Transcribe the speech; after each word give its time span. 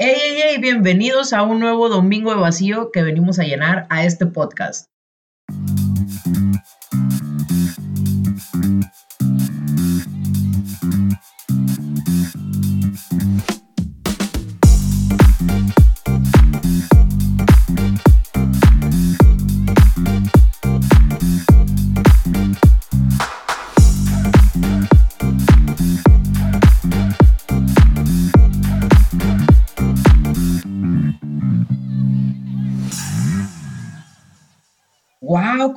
Hey, 0.00 0.14
hey, 0.16 0.40
hey, 0.44 0.58
bienvenidos 0.60 1.32
a 1.32 1.42
un 1.42 1.58
nuevo 1.58 1.88
domingo 1.88 2.30
de 2.30 2.36
vacío 2.36 2.92
que 2.92 3.02
venimos 3.02 3.40
a 3.40 3.42
llenar 3.42 3.88
a 3.90 4.04
este 4.04 4.26
podcast. 4.26 4.88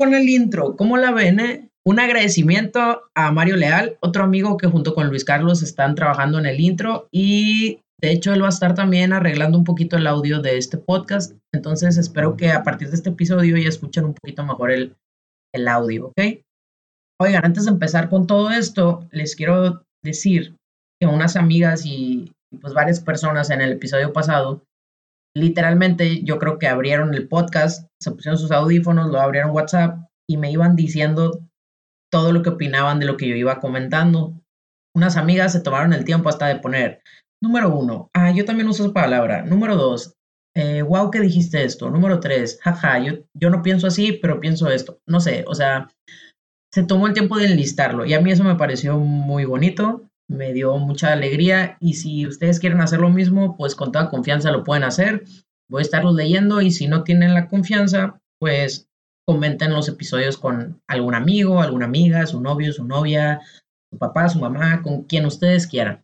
Con 0.01 0.15
el 0.15 0.27
intro, 0.29 0.75
¿cómo 0.77 0.97
la 0.97 1.11
ven? 1.11 1.39
Eh? 1.39 1.69
Un 1.85 1.99
agradecimiento 1.99 3.03
a 3.13 3.31
Mario 3.31 3.55
Leal, 3.55 3.99
otro 3.99 4.23
amigo 4.23 4.57
que 4.57 4.65
junto 4.65 4.95
con 4.95 5.09
Luis 5.09 5.23
Carlos 5.23 5.61
están 5.61 5.93
trabajando 5.93 6.39
en 6.39 6.47
el 6.47 6.59
intro 6.59 7.07
y 7.11 7.81
de 8.01 8.11
hecho 8.11 8.33
él 8.33 8.41
va 8.41 8.47
a 8.47 8.49
estar 8.49 8.73
también 8.73 9.13
arreglando 9.13 9.59
un 9.59 9.63
poquito 9.63 9.97
el 9.97 10.07
audio 10.07 10.41
de 10.41 10.57
este 10.57 10.79
podcast. 10.79 11.37
Entonces 11.53 11.97
espero 11.97 12.35
que 12.35 12.49
a 12.49 12.63
partir 12.63 12.89
de 12.89 12.95
este 12.95 13.11
episodio 13.11 13.57
ya 13.57 13.69
escuchen 13.69 14.05
un 14.05 14.15
poquito 14.15 14.43
mejor 14.43 14.71
el, 14.71 14.95
el 15.53 15.67
audio, 15.67 16.07
¿ok? 16.07 16.39
Oigan, 17.21 17.45
antes 17.45 17.65
de 17.65 17.71
empezar 17.71 18.09
con 18.09 18.25
todo 18.25 18.49
esto, 18.49 19.07
les 19.11 19.35
quiero 19.35 19.83
decir 20.03 20.55
que 20.99 21.05
unas 21.05 21.35
amigas 21.35 21.85
y 21.85 22.33
pues 22.59 22.73
varias 22.73 23.01
personas 23.01 23.51
en 23.51 23.61
el 23.61 23.73
episodio 23.73 24.11
pasado 24.13 24.63
literalmente 25.35 26.23
yo 26.23 26.39
creo 26.39 26.59
que 26.59 26.67
abrieron 26.67 27.13
el 27.13 27.27
podcast, 27.27 27.87
se 28.01 28.11
pusieron 28.11 28.37
sus 28.37 28.51
audífonos, 28.51 29.09
lo 29.09 29.19
abrieron 29.19 29.51
WhatsApp 29.51 29.99
y 30.29 30.37
me 30.37 30.51
iban 30.51 30.75
diciendo 30.75 31.39
todo 32.11 32.31
lo 32.31 32.41
que 32.41 32.49
opinaban 32.49 32.99
de 32.99 33.05
lo 33.05 33.17
que 33.17 33.27
yo 33.27 33.35
iba 33.35 33.59
comentando. 33.59 34.41
Unas 34.95 35.17
amigas 35.17 35.53
se 35.53 35.61
tomaron 35.61 35.93
el 35.93 36.03
tiempo 36.03 36.29
hasta 36.29 36.47
de 36.47 36.57
poner, 36.57 37.01
número 37.41 37.73
uno, 37.73 38.09
ah, 38.13 38.31
yo 38.31 38.45
también 38.45 38.67
uso 38.67 38.83
esa 38.83 38.93
palabra. 38.93 39.43
Número 39.43 39.75
dos, 39.75 40.15
eh, 40.55 40.81
wow, 40.81 41.09
que 41.11 41.21
dijiste 41.21 41.63
esto. 41.63 41.89
Número 41.89 42.19
tres, 42.19 42.59
jaja, 42.61 42.99
yo, 42.99 43.13
yo 43.33 43.49
no 43.49 43.61
pienso 43.61 43.87
así, 43.87 44.13
pero 44.13 44.39
pienso 44.39 44.69
esto. 44.69 44.99
No 45.07 45.19
sé, 45.19 45.45
o 45.47 45.55
sea, 45.55 45.87
se 46.73 46.83
tomó 46.83 47.07
el 47.07 47.13
tiempo 47.13 47.37
de 47.37 47.45
enlistarlo 47.45 48.05
y 48.05 48.13
a 48.13 48.21
mí 48.21 48.31
eso 48.31 48.43
me 48.43 48.55
pareció 48.55 48.97
muy 48.97 49.45
bonito 49.45 50.10
me 50.31 50.53
dio 50.53 50.77
mucha 50.77 51.11
alegría 51.11 51.77
y 51.79 51.95
si 51.95 52.25
ustedes 52.25 52.59
quieren 52.59 52.81
hacer 52.81 52.99
lo 52.99 53.09
mismo, 53.09 53.57
pues 53.57 53.75
con 53.75 53.91
toda 53.91 54.09
confianza 54.09 54.51
lo 54.51 54.63
pueden 54.63 54.83
hacer. 54.83 55.23
Voy 55.69 55.79
a 55.79 55.83
estarlos 55.83 56.15
leyendo 56.15 56.61
y 56.61 56.71
si 56.71 56.87
no 56.87 57.03
tienen 57.03 57.33
la 57.33 57.47
confianza, 57.47 58.19
pues 58.39 58.87
comenten 59.27 59.73
los 59.73 59.87
episodios 59.87 60.37
con 60.37 60.81
algún 60.87 61.15
amigo, 61.15 61.61
alguna 61.61 61.85
amiga, 61.85 62.25
su 62.25 62.41
novio, 62.41 62.71
su 62.73 62.85
novia, 62.85 63.41
su 63.91 63.97
papá, 63.97 64.29
su 64.29 64.39
mamá, 64.39 64.81
con 64.81 65.03
quien 65.03 65.25
ustedes 65.25 65.67
quieran. 65.67 66.03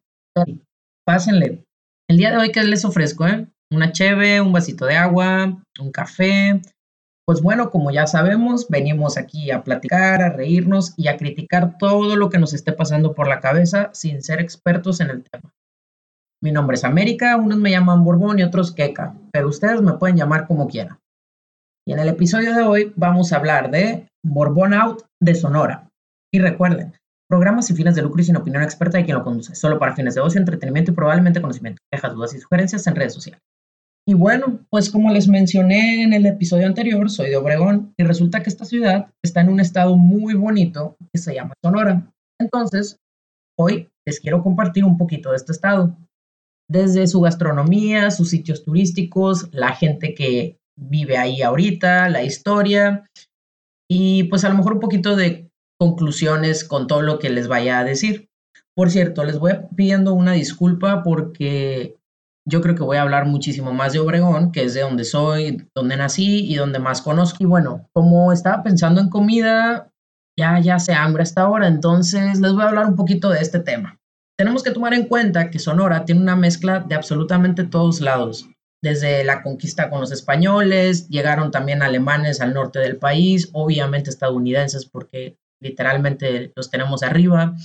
Pásenle. 1.05 1.63
El 2.09 2.17
día 2.17 2.31
de 2.31 2.37
hoy, 2.37 2.51
¿qué 2.51 2.63
les 2.63 2.85
ofrezco? 2.85 3.25
Eh? 3.27 3.47
Una 3.71 3.91
cheve, 3.91 4.39
un 4.41 4.53
vasito 4.53 4.85
de 4.85 4.95
agua, 4.95 5.61
un 5.79 5.91
café, 5.91 6.61
pues 7.27 7.41
bueno, 7.41 7.69
como 7.71 7.91
ya 7.91 8.07
sabemos, 8.07 8.69
venimos 8.69 9.17
aquí 9.17 9.51
a 9.51 9.61
platicar, 9.61 10.21
a 10.21 10.29
reírnos 10.29 10.93
y 10.95 11.09
a 11.09 11.17
criticar 11.17 11.77
todo 11.77 12.15
lo 12.15 12.29
que 12.29 12.37
nos 12.37 12.53
esté 12.53 12.71
pasando 12.71 13.13
por 13.13 13.27
la 13.27 13.41
cabeza 13.41 13.89
sin 13.91 14.23
ser 14.23 14.39
expertos 14.39 15.01
en 15.01 15.09
el 15.09 15.23
tema. 15.23 15.53
Mi 16.41 16.53
nombre 16.53 16.75
es 16.75 16.85
América, 16.85 17.35
unos 17.35 17.57
me 17.57 17.71
llaman 17.71 18.05
Borbón 18.05 18.39
y 18.39 18.43
otros 18.43 18.71
Keka, 18.71 19.13
pero 19.33 19.49
ustedes 19.49 19.81
me 19.81 19.95
pueden 19.95 20.15
llamar 20.15 20.47
como 20.47 20.69
quieran. 20.69 20.99
Y 21.85 21.91
en 21.91 21.99
el 21.99 22.07
episodio 22.07 22.55
de 22.55 22.63
hoy 22.63 22.93
vamos 22.95 23.33
a 23.33 23.37
hablar 23.37 23.71
de 23.71 24.07
Borbón 24.23 24.73
Out 24.73 25.03
de 25.21 25.35
Sonora. 25.35 25.89
Y 26.33 26.39
recuerden, 26.39 26.93
programas 27.29 27.67
sin 27.67 27.75
fines 27.75 27.95
de 27.95 28.03
lucro 28.03 28.21
y 28.21 28.23
sin 28.23 28.37
opinión 28.37 28.63
experta 28.63 28.99
de 28.99 29.03
quien 29.03 29.17
lo 29.17 29.25
conduce, 29.25 29.53
solo 29.53 29.79
para 29.79 29.95
fines 29.95 30.15
de 30.15 30.21
ocio, 30.21 30.39
entretenimiento 30.39 30.91
y 30.91 30.95
probablemente 30.95 31.41
conocimiento. 31.41 31.81
Deja 31.91 32.07
dudas 32.07 32.33
y 32.33 32.39
sugerencias 32.39 32.87
en 32.87 32.95
redes 32.95 33.15
sociales. 33.15 33.41
Y 34.09 34.13
bueno, 34.13 34.65
pues 34.69 34.89
como 34.89 35.11
les 35.11 35.27
mencioné 35.27 36.01
en 36.01 36.13
el 36.13 36.25
episodio 36.25 36.65
anterior, 36.65 37.09
soy 37.09 37.29
de 37.29 37.35
Obregón 37.35 37.93
y 37.97 38.03
resulta 38.05 38.41
que 38.41 38.49
esta 38.49 38.63
ciudad 38.63 39.11
está 39.21 39.41
en 39.41 39.49
un 39.49 39.59
estado 39.59 39.97
muy 39.97 40.33
bonito 40.33 40.95
que 41.13 41.19
se 41.19 41.35
llama 41.35 41.53
Sonora. 41.61 42.09
Entonces, 42.39 43.01
hoy 43.59 43.89
les 44.07 44.21
quiero 44.21 44.41
compartir 44.41 44.85
un 44.85 44.97
poquito 44.97 45.31
de 45.31 45.35
este 45.35 45.51
estado. 45.51 45.97
Desde 46.69 47.05
su 47.07 47.19
gastronomía, 47.19 48.09
sus 48.09 48.29
sitios 48.29 48.63
turísticos, 48.63 49.49
la 49.51 49.73
gente 49.73 50.13
que 50.13 50.57
vive 50.79 51.17
ahí 51.17 51.41
ahorita, 51.41 52.07
la 52.07 52.23
historia 52.23 53.09
y 53.91 54.23
pues 54.25 54.45
a 54.45 54.49
lo 54.49 54.55
mejor 54.55 54.75
un 54.75 54.79
poquito 54.79 55.17
de 55.17 55.49
conclusiones 55.77 56.63
con 56.63 56.87
todo 56.87 57.01
lo 57.01 57.19
que 57.19 57.29
les 57.29 57.49
vaya 57.49 57.79
a 57.79 57.83
decir. 57.83 58.29
Por 58.73 58.89
cierto, 58.89 59.25
les 59.25 59.37
voy 59.37 59.51
pidiendo 59.75 60.13
una 60.13 60.31
disculpa 60.31 61.03
porque 61.03 61.97
yo 62.47 62.61
creo 62.61 62.75
que 62.75 62.83
voy 62.83 62.95
a 62.95 63.01
hablar 63.01 63.25
muchísimo 63.25 63.73
más 63.73 63.91
de 63.91 63.99
Obregón, 63.99 64.53
que 64.53 64.63
es 64.63 64.73
de 64.73 64.81
donde 64.81 65.03
soy, 65.03 65.67
donde 65.75 65.97
nací 65.97 66.49
y 66.49 66.55
donde 66.55 66.79
más 66.79 67.01
conozco. 67.01 67.37
Y 67.41 67.45
bueno, 67.45 67.89
como 67.91 68.31
estaba 68.31 68.63
pensando 68.63 69.01
en 69.01 69.09
comida, 69.09 69.91
ya, 70.39 70.59
ya 70.59 70.79
se 70.79 70.93
hambre 70.93 71.23
hasta 71.23 71.41
ahora, 71.41 71.67
entonces 71.67 72.39
les 72.39 72.53
voy 72.53 72.63
a 72.63 72.69
hablar 72.69 72.85
un 72.85 72.95
poquito 72.95 73.29
de 73.29 73.41
este 73.41 73.59
tema. 73.59 73.99
Tenemos 74.37 74.63
que 74.63 74.71
tomar 74.71 74.93
en 74.93 75.07
cuenta 75.07 75.49
que 75.49 75.59
Sonora 75.59 76.05
tiene 76.05 76.21
una 76.21 76.37
mezcla 76.37 76.79
de 76.79 76.95
absolutamente 76.95 77.65
todos 77.65 77.99
lados. 77.99 78.47
Desde 78.81 79.25
la 79.25 79.41
conquista 79.41 79.89
con 79.89 79.99
los 79.99 80.11
españoles, 80.11 81.09
llegaron 81.09 81.51
también 81.51 81.81
alemanes 81.81 82.39
al 82.39 82.53
norte 82.53 82.79
del 82.79 82.95
país, 82.95 83.49
obviamente 83.51 84.09
estadounidenses 84.09 84.85
porque 84.85 85.37
literalmente 85.59 86.53
los 86.55 86.69
tenemos 86.69 87.03
arriba 87.03 87.55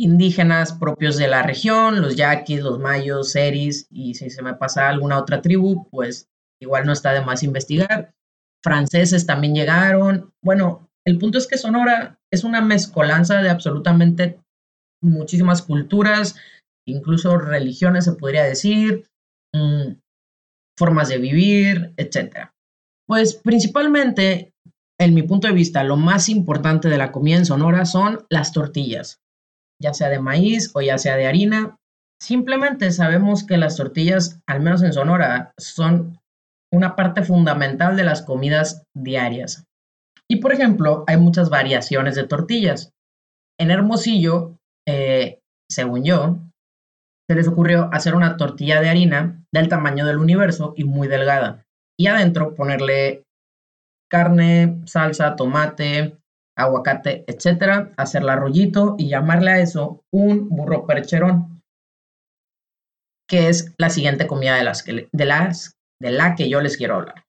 indígenas 0.00 0.72
propios 0.72 1.18
de 1.18 1.28
la 1.28 1.42
región, 1.42 2.00
los 2.00 2.16
yaquis, 2.16 2.62
los 2.62 2.78
mayos, 2.78 3.32
seris, 3.32 3.86
y 3.90 4.14
si 4.14 4.30
se 4.30 4.42
me 4.42 4.54
pasa 4.54 4.88
alguna 4.88 5.18
otra 5.18 5.42
tribu, 5.42 5.88
pues 5.90 6.28
igual 6.60 6.86
no 6.86 6.92
está 6.92 7.12
de 7.12 7.20
más 7.20 7.42
investigar. 7.42 8.14
Franceses 8.64 9.26
también 9.26 9.54
llegaron. 9.54 10.32
Bueno, 10.42 10.88
el 11.06 11.18
punto 11.18 11.36
es 11.36 11.46
que 11.46 11.58
Sonora 11.58 12.18
es 12.32 12.44
una 12.44 12.62
mezcolanza 12.62 13.42
de 13.42 13.50
absolutamente 13.50 14.40
muchísimas 15.02 15.60
culturas, 15.60 16.36
incluso 16.86 17.36
religiones 17.36 18.06
se 18.06 18.12
podría 18.12 18.44
decir, 18.44 19.04
mm, 19.54 19.96
formas 20.78 21.08
de 21.08 21.18
vivir, 21.18 21.92
etc. 21.98 22.52
Pues 23.06 23.34
principalmente, 23.34 24.54
en 24.98 25.14
mi 25.14 25.22
punto 25.22 25.46
de 25.46 25.54
vista, 25.54 25.84
lo 25.84 25.96
más 25.96 26.30
importante 26.30 26.88
de 26.88 26.98
la 26.98 27.12
comida 27.12 27.36
en 27.36 27.46
Sonora 27.46 27.84
son 27.84 28.24
las 28.30 28.52
tortillas 28.52 29.20
ya 29.80 29.94
sea 29.94 30.08
de 30.08 30.20
maíz 30.20 30.70
o 30.74 30.80
ya 30.80 30.98
sea 30.98 31.16
de 31.16 31.26
harina. 31.26 31.76
Simplemente 32.20 32.90
sabemos 32.90 33.44
que 33.44 33.56
las 33.56 33.76
tortillas, 33.76 34.40
al 34.46 34.60
menos 34.60 34.82
en 34.82 34.92
Sonora, 34.92 35.52
son 35.56 36.18
una 36.72 36.94
parte 36.94 37.22
fundamental 37.22 37.96
de 37.96 38.04
las 38.04 38.22
comidas 38.22 38.84
diarias. 38.94 39.64
Y 40.28 40.36
por 40.36 40.52
ejemplo, 40.52 41.04
hay 41.06 41.16
muchas 41.16 41.50
variaciones 41.50 42.14
de 42.14 42.24
tortillas. 42.26 42.92
En 43.58 43.70
Hermosillo, 43.70 44.56
eh, 44.86 45.40
según 45.68 46.04
yo, 46.04 46.38
se 47.28 47.34
les 47.34 47.48
ocurrió 47.48 47.88
hacer 47.92 48.14
una 48.14 48.36
tortilla 48.36 48.80
de 48.80 48.90
harina 48.90 49.44
del 49.52 49.68
tamaño 49.68 50.06
del 50.06 50.18
universo 50.18 50.74
y 50.76 50.84
muy 50.84 51.08
delgada. 51.08 51.64
Y 51.98 52.06
adentro 52.06 52.54
ponerle 52.54 53.24
carne, 54.10 54.80
salsa, 54.86 55.36
tomate, 55.36 56.19
aguacate, 56.60 57.24
etcétera, 57.26 57.92
hacerla 57.96 58.36
rollito 58.36 58.94
y 58.98 59.08
llamarle 59.08 59.50
a 59.50 59.60
eso 59.60 60.02
un 60.12 60.48
burro 60.48 60.86
percherón, 60.86 61.62
que 63.28 63.48
es 63.48 63.74
la 63.78 63.90
siguiente 63.90 64.26
comida 64.26 64.56
de, 64.56 64.64
las 64.64 64.82
que, 64.82 65.08
de, 65.10 65.24
las, 65.24 65.76
de 66.00 66.10
la 66.10 66.34
que 66.34 66.48
yo 66.48 66.60
les 66.60 66.76
quiero 66.76 66.96
hablar. 66.96 67.24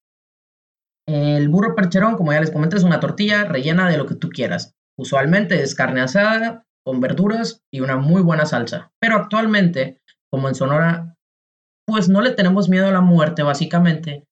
El 1.07 1.49
burro 1.49 1.75
percherón, 1.75 2.15
como 2.15 2.31
ya 2.31 2.41
les 2.41 2.51
comenté, 2.51 2.77
es 2.77 2.83
una 2.83 2.99
tortilla 2.99 3.43
rellena 3.45 3.89
de 3.89 3.97
lo 3.97 4.05
que 4.05 4.15
tú 4.15 4.29
quieras. 4.29 4.73
Usualmente 4.97 5.61
es 5.61 5.75
carne 5.75 6.01
asada 6.01 6.63
con 6.85 6.99
verduras 6.99 7.61
y 7.71 7.81
una 7.81 7.97
muy 7.97 8.21
buena 8.21 8.45
salsa. 8.45 8.91
Pero 8.99 9.15
actualmente, 9.15 9.99
como 10.31 10.47
en 10.47 10.55
Sonora, 10.55 11.15
pues 11.87 12.09
no 12.09 12.21
le 12.21 12.31
tenemos 12.31 12.69
miedo 12.69 12.87
a 12.87 12.91
la 12.91 13.01
muerte, 13.01 13.43
básicamente. 13.43 14.25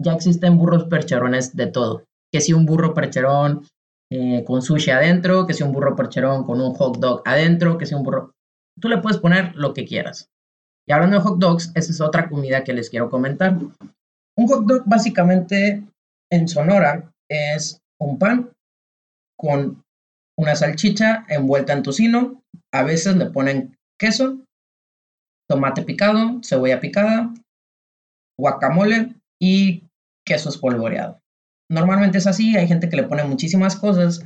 Ya 0.00 0.12
existen 0.12 0.58
burros 0.58 0.84
percherones 0.84 1.56
de 1.56 1.66
todo. 1.66 2.04
Que 2.32 2.40
si 2.40 2.52
un 2.52 2.66
burro 2.66 2.94
percherón 2.94 3.66
eh, 4.10 4.44
con 4.44 4.62
sushi 4.62 4.90
adentro, 4.90 5.46
que 5.46 5.54
sea 5.54 5.66
un 5.66 5.72
burro 5.72 5.96
percherón 5.96 6.44
con 6.44 6.60
un 6.60 6.74
hot 6.74 6.98
dog 6.98 7.22
adentro, 7.24 7.78
que 7.78 7.86
sea 7.86 7.98
un 7.98 8.04
burro... 8.04 8.32
Tú 8.80 8.88
le 8.88 8.98
puedes 8.98 9.18
poner 9.18 9.54
lo 9.56 9.74
que 9.74 9.84
quieras. 9.84 10.28
Y 10.86 10.92
hablando 10.92 11.16
de 11.16 11.22
hot 11.22 11.38
dogs, 11.38 11.72
esa 11.74 11.92
es 11.92 12.00
otra 12.00 12.28
comida 12.28 12.64
que 12.64 12.72
les 12.72 12.90
quiero 12.90 13.10
comentar. 13.10 13.56
Un 14.36 14.46
hot 14.46 14.64
dog 14.64 14.82
básicamente 14.86 15.84
en 16.30 16.48
Sonora 16.48 17.12
es 17.28 17.80
un 18.00 18.18
pan 18.18 18.50
con 19.36 19.82
una 20.38 20.54
salchicha 20.54 21.24
envuelta 21.28 21.72
en 21.72 21.82
tocino, 21.82 22.42
a 22.72 22.84
veces 22.84 23.16
le 23.16 23.26
ponen 23.26 23.76
queso 23.98 24.38
tomate 25.48 25.82
picado, 25.82 26.40
cebolla 26.44 26.80
picada, 26.80 27.32
guacamole 28.38 29.14
y 29.40 29.82
queso 30.24 30.50
espolvoreado. 30.50 31.20
Normalmente 31.70 32.18
es 32.18 32.26
así, 32.26 32.56
hay 32.56 32.66
gente 32.66 32.88
que 32.88 32.96
le 32.96 33.04
pone 33.04 33.24
muchísimas 33.24 33.76
cosas 33.76 34.22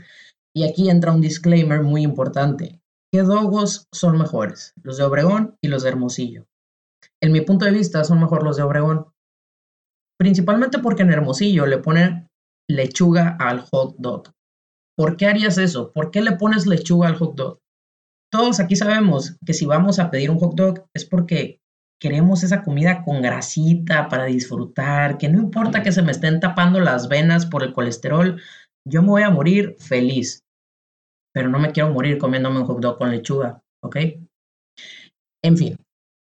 y 0.55 0.65
aquí 0.65 0.91
entra 0.91 1.13
un 1.13 1.21
disclaimer 1.21 1.83
muy 1.83 2.03
importante. 2.03 2.81
¿Qué 3.13 3.23
dogos 3.23 3.89
son 3.93 4.19
mejores? 4.19 4.75
Los 4.83 4.97
de 4.97 5.05
Obregón 5.05 5.57
y 5.63 5.69
los 5.69 5.83
de 5.83 5.91
Hermosillo. 5.91 6.47
En 7.23 7.33
mi 7.33 7.41
punto 7.41 7.65
de 7.65 7.73
vista 7.73 8.05
son 8.05 8.21
mejor 8.21 8.43
los 8.43 8.57
de 8.57 8.63
Obregón. 8.63 9.07
Principalmente 10.19 10.79
porque 10.79 11.03
en 11.03 11.13
Hermosillo 11.13 11.67
le 11.67 11.79
ponen 11.79 12.29
lechuga 12.71 13.37
al 13.39 13.61
hot 13.61 13.97
dog. 13.99 14.33
¿Por 14.97 15.17
qué 15.17 15.27
harías 15.27 15.59
eso? 15.59 15.93
¿Por 15.93 16.11
qué 16.11 16.23
le 16.23 16.33
pones 16.33 16.67
lechuga 16.67 17.09
al 17.09 17.17
hot 17.17 17.35
dog? 17.35 17.59
Todos 18.31 18.61
aquí 18.61 18.77
sabemos 18.77 19.37
que 19.45 19.53
si 19.53 19.67
vamos 19.67 19.99
a 19.99 20.11
pedir 20.11 20.31
un 20.31 20.39
hot 20.39 20.55
dog 20.55 20.87
es 20.95 21.05
porque 21.05 21.61
queremos 22.03 22.43
esa 22.43 22.65
comida 22.65 23.05
con 23.05 23.23
grasita 23.23 24.09
para 24.09 24.25
disfrutar, 24.25 25.19
que 25.19 25.29
no 25.29 25.39
importa 25.39 25.85
que 25.85 25.93
se 25.93 26.03
me 26.03 26.11
estén 26.11 26.41
tapando 26.41 26.81
las 26.81 27.09
venas 27.09 27.47
por 27.47 27.63
el 27.63 27.73
colesterol, 27.73 28.43
yo 28.85 29.03
me 29.03 29.09
voy 29.09 29.23
a 29.23 29.31
morir 29.31 29.77
feliz, 29.79 30.43
pero 31.33 31.49
no 31.49 31.61
me 31.61 31.71
quiero 31.71 31.91
morir 31.91 32.19
comiéndome 32.19 32.59
un 32.59 32.67
hot 32.67 32.81
dog 32.81 32.99
con 32.99 33.13
lechuga, 33.13 33.63
¿ok? 33.85 33.97
En 35.45 35.57
fin, 35.57 35.77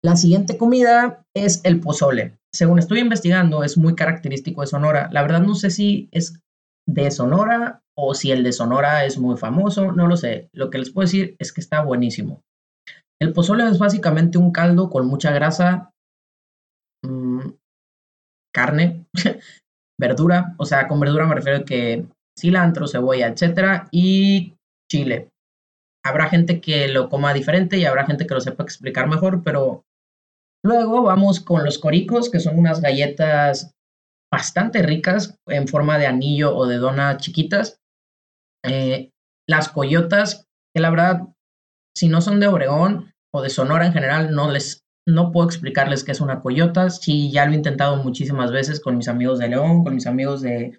la 0.05 0.17
siguiente 0.17 0.59
comida 0.59 1.23
es 1.33 1.61
el 1.63 1.79
pozole. 1.79 2.37
Según 2.53 2.81
estoy 2.81 2.99
investigando, 2.99 3.63
es 3.63 3.79
muy 3.79 3.95
característico 3.95 4.63
de 4.63 4.67
Sonora. 4.67 5.09
La 5.13 5.23
verdad 5.23 5.43
no 5.43 5.55
sé 5.55 5.71
si 5.71 6.09
es 6.11 6.41
de 6.89 7.13
Sonora 7.13 7.85
o 7.97 8.15
si 8.15 8.33
el 8.33 8.43
de 8.43 8.53
Sonora 8.53 9.05
es 9.05 9.17
muy 9.17 9.37
famoso, 9.37 9.93
no 9.93 10.09
lo 10.09 10.17
sé. 10.17 10.49
Lo 10.53 10.71
que 10.71 10.79
les 10.79 10.91
puedo 10.91 11.07
decir 11.07 11.37
es 11.39 11.53
que 11.53 11.61
está 11.61 11.83
buenísimo. 11.83 12.43
El 13.21 13.33
pozole 13.33 13.65
es 13.65 13.79
básicamente 13.79 14.39
un 14.39 14.53
caldo 14.53 14.91
con 14.91 15.07
mucha 15.07 15.33
grasa, 15.33 15.93
mm, 17.03 17.51
carne, 18.55 19.07
verdura, 20.01 20.55
o 20.59 20.65
sea, 20.65 20.87
con 20.87 21.01
verdura 21.01 21.27
me 21.27 21.35
refiero 21.35 21.59
a 21.59 21.65
que 21.65 22.07
cilantro, 22.39 22.87
cebolla, 22.87 23.29
etcétera, 23.29 23.89
y 23.91 24.55
chile. 24.91 25.29
Habrá 26.05 26.29
gente 26.29 26.61
que 26.61 26.89
lo 26.89 27.09
coma 27.09 27.35
diferente 27.35 27.77
y 27.77 27.85
habrá 27.85 28.07
gente 28.07 28.27
que 28.27 28.35
lo 28.35 28.41
sepa 28.41 28.63
explicar 28.63 29.09
mejor, 29.09 29.43
pero 29.43 29.85
luego 30.65 31.03
vamos 31.03 31.41
con 31.41 31.65
los 31.65 31.79
coricos, 31.79 32.31
que 32.31 32.41
son 32.41 32.59
unas 32.59 32.81
galletas 32.81 33.75
bastante 34.33 34.83
ricas 34.83 35.37
en 35.47 35.67
forma 35.67 35.99
de 35.99 36.07
anillo 36.07 36.57
o 36.57 36.67
de 36.67 36.77
dona 36.77 37.17
chiquitas. 37.17 37.81
Eh, 38.65 39.11
las 39.49 39.69
coyotas, 39.71 40.47
que 40.75 40.81
la 40.81 40.91
verdad 40.91 41.23
si 41.99 42.09
no 42.09 42.21
son 42.21 42.39
de 42.39 42.47
Obregón 42.47 43.13
o 43.33 43.43
de 43.43 43.51
Sonora 43.51 43.87
en 43.87 43.93
general, 43.93 44.31
no 44.31 44.51
les 44.51 44.85
no 45.05 45.33
puedo 45.33 45.47
explicarles 45.47 46.05
qué 46.05 46.13
es 46.13 46.21
una 46.21 46.43
coyota. 46.43 46.91
Sí, 46.91 47.33
ya 47.33 47.45
lo 47.47 47.53
he 47.53 47.57
intentado 47.57 47.97
muchísimas 47.97 48.53
veces 48.53 48.79
con 48.79 48.97
mis 48.97 49.09
amigos 49.09 49.39
de 49.39 49.49
León, 49.49 49.83
con 49.83 49.95
mis 49.95 50.07
amigos 50.07 50.43
de, 50.43 50.79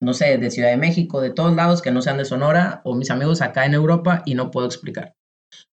no 0.00 0.14
sé, 0.14 0.38
de 0.38 0.50
Ciudad 0.50 0.70
de 0.70 0.78
México, 0.78 1.20
de 1.20 1.30
todos 1.30 1.54
lados 1.54 1.82
que 1.82 1.90
no 1.90 2.02
sean 2.02 2.16
de 2.16 2.24
Sonora, 2.24 2.80
o 2.84 2.96
mis 2.96 3.10
amigos 3.10 3.42
acá 3.42 3.66
en 3.66 3.74
Europa, 3.74 4.22
y 4.24 4.34
no 4.34 4.50
puedo 4.50 4.66
explicar. 4.66 5.14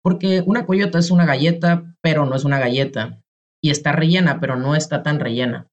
Porque 0.02 0.42
una 0.46 0.64
coyota 0.64 0.98
es 0.98 1.10
una 1.10 1.26
galleta, 1.26 1.94
pero 2.00 2.26
no 2.26 2.34
es 2.34 2.44
una 2.44 2.58
galleta. 2.58 3.20
Y 3.62 3.70
está 3.70 3.92
rellena, 3.92 4.40
pero 4.40 4.56
no 4.56 4.74
está 4.74 5.02
tan 5.02 5.20
rellena. 5.20 5.68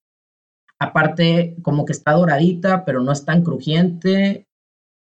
Aparte, 0.78 1.56
como 1.62 1.86
que 1.86 1.92
está 1.92 2.12
doradita, 2.12 2.84
pero 2.84 3.00
no 3.00 3.10
es 3.10 3.24
tan 3.24 3.42
crujiente. 3.42 4.46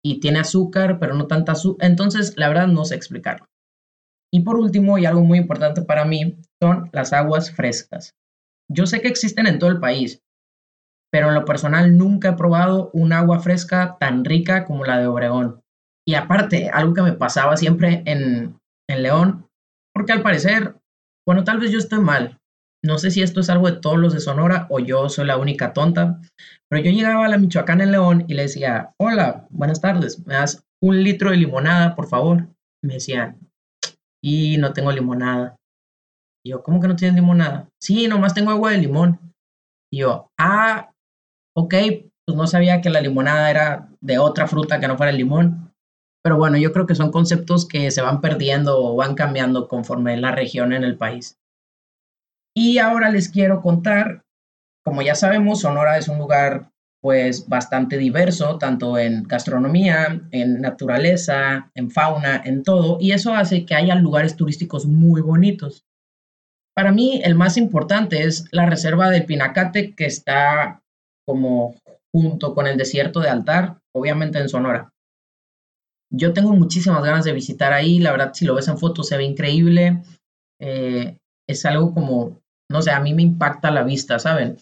Y 0.05 0.19
tiene 0.19 0.39
azúcar, 0.39 0.99
pero 0.99 1.15
no 1.15 1.25
tanta 1.25 1.53
azúcar. 1.53 1.89
Entonces, 1.89 2.37
la 2.37 2.47
verdad, 2.49 2.67
no 2.67 2.85
sé 2.85 2.95
explicarlo. 2.95 3.47
Y 4.33 4.41
por 4.41 4.57
último, 4.57 4.97
y 4.97 5.05
algo 5.05 5.21
muy 5.21 5.37
importante 5.37 5.81
para 5.81 6.05
mí, 6.05 6.37
son 6.61 6.89
las 6.91 7.13
aguas 7.13 7.51
frescas. 7.51 8.15
Yo 8.69 8.85
sé 8.85 9.01
que 9.01 9.07
existen 9.07 9.47
en 9.47 9.59
todo 9.59 9.69
el 9.69 9.79
país, 9.79 10.21
pero 11.11 11.29
en 11.29 11.35
lo 11.35 11.45
personal 11.45 11.97
nunca 11.97 12.29
he 12.29 12.33
probado 12.33 12.89
un 12.93 13.13
agua 13.13 13.39
fresca 13.39 13.97
tan 13.99 14.25
rica 14.25 14.65
como 14.65 14.85
la 14.85 14.99
de 14.99 15.07
Obregón. 15.07 15.61
Y 16.05 16.15
aparte, 16.15 16.69
algo 16.69 16.93
que 16.93 17.01
me 17.01 17.13
pasaba 17.13 17.57
siempre 17.57 18.03
en, 18.05 18.57
en 18.89 19.03
León, 19.03 19.47
porque 19.93 20.11
al 20.11 20.21
parecer, 20.21 20.75
bueno, 21.25 21.43
tal 21.43 21.59
vez 21.59 21.71
yo 21.71 21.79
estoy 21.79 21.99
mal. 21.99 22.37
No 22.83 22.97
sé 22.97 23.11
si 23.11 23.21
esto 23.21 23.39
es 23.39 23.49
algo 23.49 23.69
de 23.69 23.79
todos 23.79 23.97
los 23.97 24.13
de 24.13 24.19
Sonora 24.19 24.67
o 24.69 24.79
yo 24.79 25.09
soy 25.09 25.25
la 25.25 25.37
única 25.37 25.73
tonta, 25.73 26.21
pero 26.69 26.83
yo 26.83 26.91
llegaba 26.91 27.25
a 27.25 27.29
la 27.29 27.37
Michoacán 27.37 27.81
en 27.81 27.91
León 27.91 28.25
y 28.27 28.35
le 28.35 28.43
decía, 28.43 28.93
hola, 28.99 29.47
buenas 29.49 29.81
tardes, 29.81 30.25
me 30.27 30.35
das 30.35 30.63
un 30.81 31.03
litro 31.03 31.31
de 31.31 31.37
limonada, 31.37 31.95
por 31.95 32.07
favor. 32.07 32.47
Me 32.83 32.95
decían, 32.95 33.46
y 34.27 34.57
no 34.57 34.73
tengo 34.73 34.91
limonada. 34.91 35.55
Y 36.45 36.49
yo, 36.49 36.61
¿cómo 36.61 36.81
que 36.81 36.89
no 36.89 36.97
tienes 36.97 37.15
limonada? 37.15 37.69
Sí, 37.81 38.09
nomás 38.09 38.33
tengo 38.33 38.51
agua 38.51 38.71
de 38.71 38.79
limón. 38.79 39.19
Y 39.89 39.99
yo, 39.99 40.27
ah, 40.37 40.91
ok, 41.55 41.73
pues 42.25 42.35
no 42.35 42.45
sabía 42.45 42.81
que 42.81 42.89
la 42.89 42.99
limonada 42.99 43.49
era 43.49 43.89
de 44.01 44.19
otra 44.19 44.45
fruta 44.47 44.81
que 44.81 44.87
no 44.89 44.97
fuera 44.97 45.11
el 45.11 45.17
limón. 45.17 45.73
Pero 46.21 46.35
bueno, 46.35 46.57
yo 46.57 46.73
creo 46.73 46.85
que 46.85 46.95
son 46.95 47.09
conceptos 47.09 47.65
que 47.65 47.89
se 47.89 48.01
van 48.01 48.19
perdiendo 48.19 48.83
o 48.83 48.97
van 48.97 49.15
cambiando 49.15 49.69
conforme 49.69 50.17
la 50.17 50.33
región 50.33 50.73
en 50.73 50.83
el 50.83 50.97
país. 50.97 51.37
Y 52.53 52.79
ahora 52.79 53.09
les 53.09 53.29
quiero 53.29 53.61
contar, 53.61 54.23
como 54.83 55.03
ya 55.03 55.15
sabemos, 55.15 55.61
Sonora 55.61 55.97
es 55.97 56.09
un 56.09 56.17
lugar 56.17 56.69
pues 57.01 57.47
bastante 57.47 57.97
diverso, 57.97 58.57
tanto 58.57 58.97
en 58.97 59.23
gastronomía, 59.23 60.21
en 60.31 60.61
naturaleza, 60.61 61.71
en 61.75 61.91
fauna, 61.91 62.41
en 62.43 62.63
todo, 62.63 62.97
y 62.99 63.11
eso 63.11 63.33
hace 63.33 63.65
que 63.65 63.75
haya 63.75 63.95
lugares 63.95 64.35
turísticos 64.35 64.85
muy 64.85 65.21
bonitos. 65.21 65.85
Para 66.75 66.91
mí, 66.91 67.21
el 67.23 67.35
más 67.35 67.57
importante 67.57 68.23
es 68.23 68.45
la 68.51 68.65
reserva 68.65 69.09
del 69.09 69.25
Pinacate, 69.25 69.95
que 69.95 70.05
está 70.05 70.83
como 71.25 71.75
junto 72.13 72.53
con 72.53 72.67
el 72.67 72.77
desierto 72.77 73.19
de 73.19 73.29
Altar, 73.29 73.79
obviamente 73.95 74.39
en 74.39 74.49
Sonora. 74.49 74.93
Yo 76.11 76.33
tengo 76.33 76.53
muchísimas 76.53 77.03
ganas 77.03 77.25
de 77.25 77.33
visitar 77.33 77.73
ahí, 77.73 77.99
la 77.99 78.11
verdad, 78.11 78.31
si 78.33 78.45
lo 78.45 78.55
ves 78.55 78.67
en 78.67 78.77
fotos 78.77 79.07
se 79.07 79.17
ve 79.17 79.23
increíble. 79.23 80.03
Eh, 80.59 81.17
es 81.47 81.65
algo 81.65 81.93
como, 81.93 82.39
no 82.71 82.81
sé, 82.81 82.91
a 82.91 82.99
mí 82.99 83.13
me 83.13 83.23
impacta 83.23 83.71
la 83.71 83.83
vista, 83.83 84.19
¿saben? 84.19 84.57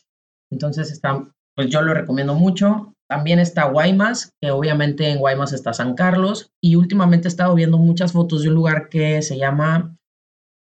Entonces 0.52 0.92
está 0.92 1.28
pues 1.56 1.70
yo 1.70 1.82
lo 1.82 1.94
recomiendo 1.94 2.36
mucho. 2.36 2.94
También 3.08 3.40
está 3.40 3.66
Guaymas, 3.66 4.34
que 4.42 4.52
obviamente 4.52 5.10
en 5.10 5.20
Guaymas 5.20 5.54
está 5.54 5.74
San 5.74 5.96
Carlos. 5.96 6.52
Y 6.62 6.76
últimamente 6.76 7.28
he 7.28 7.30
estado 7.30 7.56
viendo 7.56 7.78
muchas 7.78 8.14
fotos 8.14 8.42
de 8.42 8.50
un 8.50 8.56
lugar 8.56 8.90
que 8.90 9.22
se 9.22 9.38
llama 9.38 9.96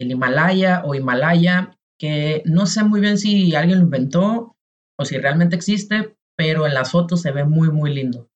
el 0.00 0.10
Himalaya 0.10 0.82
o 0.84 0.94
Himalaya, 0.94 1.76
que 1.98 2.42
no 2.44 2.66
sé 2.66 2.84
muy 2.84 3.00
bien 3.00 3.18
si 3.18 3.54
alguien 3.54 3.78
lo 3.78 3.84
inventó 3.84 4.56
o 4.98 5.04
si 5.04 5.16
realmente 5.18 5.56
existe, 5.56 6.16
pero 6.36 6.66
en 6.66 6.74
las 6.74 6.90
fotos 6.90 7.22
se 7.22 7.32
ve 7.32 7.44
muy, 7.44 7.70
muy 7.70 7.94
lindo. 7.94 8.28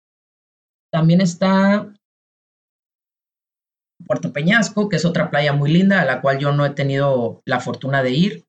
También 0.93 1.21
está 1.21 1.93
Puerto 4.07 4.33
Peñasco, 4.33 4.89
que 4.89 4.97
es 4.97 5.05
otra 5.05 5.31
playa 5.31 5.53
muy 5.53 5.71
linda, 5.73 6.01
a 6.01 6.05
la 6.05 6.21
cual 6.21 6.39
yo 6.39 6.53
no 6.53 6.65
he 6.65 6.71
tenido 6.71 7.43
la 7.45 7.61
fortuna 7.61 8.03
de 8.03 8.13
ir. 8.13 8.45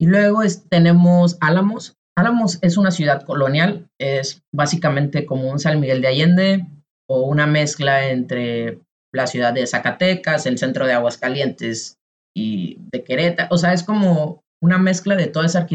Y 0.00 0.06
luego 0.06 0.40
tenemos 0.68 1.36
Álamos, 1.40 1.96
Álamos 2.16 2.58
es 2.62 2.76
una 2.76 2.90
ciudad 2.90 3.24
colonial, 3.24 3.88
es 3.98 4.42
básicamente 4.54 5.24
como 5.24 5.50
un 5.50 5.58
San 5.58 5.80
Miguel 5.80 6.02
de 6.02 6.08
Allende 6.08 6.66
o 7.08 7.22
una 7.22 7.46
mezcla 7.46 8.08
entre 8.10 8.80
la 9.14 9.26
ciudad 9.26 9.52
de 9.52 9.66
Zacatecas, 9.66 10.46
el 10.46 10.58
centro 10.58 10.86
de 10.86 10.92
Aguascalientes 10.92 11.98
y 12.36 12.78
de 12.92 13.02
Querétaro. 13.04 13.48
O 13.50 13.58
sea, 13.58 13.72
es 13.72 13.82
como 13.82 14.42
una 14.62 14.78
mezcla 14.78 15.16
de 15.16 15.26
toda 15.26 15.46
esa 15.46 15.66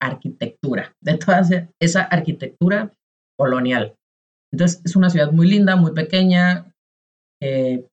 arquitectura, 0.00 0.94
de 1.00 1.18
toda 1.18 1.42
esa 1.80 2.02
arquitectura 2.02 2.92
colonial. 3.38 3.94
Entonces, 4.52 4.82
es 4.84 4.96
una 4.96 5.10
ciudad 5.10 5.32
muy 5.32 5.48
linda, 5.48 5.76
muy 5.76 5.92
pequeña. 5.92 6.72
Eh, 7.42 7.86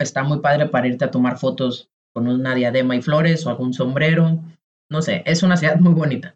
está 0.00 0.22
muy 0.22 0.40
padre 0.40 0.66
para 0.66 0.86
irte 0.86 1.04
a 1.04 1.10
tomar 1.10 1.38
fotos 1.38 1.88
con 2.14 2.26
una 2.28 2.54
diadema 2.54 2.96
y 2.96 3.02
flores 3.02 3.44
o 3.46 3.50
algún 3.50 3.72
sombrero. 3.72 4.40
No 4.90 5.02
sé, 5.02 5.22
es 5.26 5.42
una 5.42 5.56
ciudad 5.56 5.78
muy 5.78 5.94
bonita. 5.94 6.34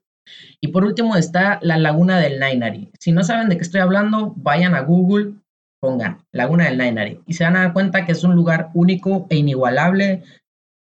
Y 0.61 0.69
por 0.69 0.85
último 0.85 1.17
está 1.17 1.59
la 1.63 1.79
Laguna 1.79 2.19
del 2.19 2.39
Nainari. 2.39 2.91
Si 2.99 3.13
no 3.13 3.25
saben 3.25 3.49
de 3.49 3.57
qué 3.57 3.63
estoy 3.63 3.81
hablando, 3.81 4.35
vayan 4.37 4.75
a 4.75 4.83
Google, 4.83 5.35
pongan 5.81 6.25
Laguna 6.33 6.67
del 6.67 6.79
Nainari 6.79 7.21
y 7.27 7.35
se 7.35 7.45
van 7.45 7.57
a 7.57 7.63
dar 7.63 7.73
cuenta 7.73 8.05
que 8.05 8.13
es 8.13 8.23
un 8.23 8.37
lugar 8.37 8.71
único 8.75 9.27
e 9.31 9.37
inigualable. 9.37 10.23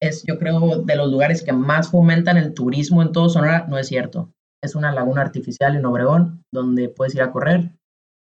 Es, 0.00 0.24
yo 0.26 0.38
creo, 0.38 0.82
de 0.82 0.96
los 0.96 1.10
lugares 1.10 1.42
que 1.42 1.52
más 1.52 1.90
fomentan 1.90 2.36
el 2.36 2.54
turismo 2.54 3.02
en 3.02 3.12
todo 3.12 3.28
Sonora. 3.28 3.66
No 3.68 3.78
es 3.78 3.88
cierto. 3.88 4.32
Es 4.62 4.74
una 4.74 4.92
laguna 4.92 5.22
artificial 5.22 5.76
en 5.76 5.84
Obregón 5.84 6.44
donde 6.52 6.88
puedes 6.88 7.14
ir 7.14 7.22
a 7.22 7.30
correr 7.30 7.70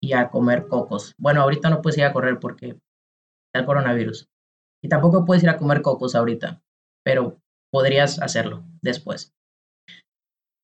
y 0.01 0.13
a 0.13 0.29
comer 0.29 0.67
cocos. 0.67 1.13
Bueno, 1.17 1.41
ahorita 1.41 1.69
no 1.69 1.81
puedes 1.81 1.97
ir 1.97 2.05
a 2.05 2.13
correr 2.13 2.39
porque 2.39 2.67
está 2.67 3.59
el 3.59 3.65
coronavirus. 3.65 4.27
Y 4.83 4.89
tampoco 4.89 5.25
puedes 5.25 5.43
ir 5.43 5.49
a 5.49 5.57
comer 5.57 5.81
cocos 5.81 6.15
ahorita, 6.15 6.61
pero 7.03 7.37
podrías 7.71 8.21
hacerlo 8.21 8.63
después. 8.81 9.31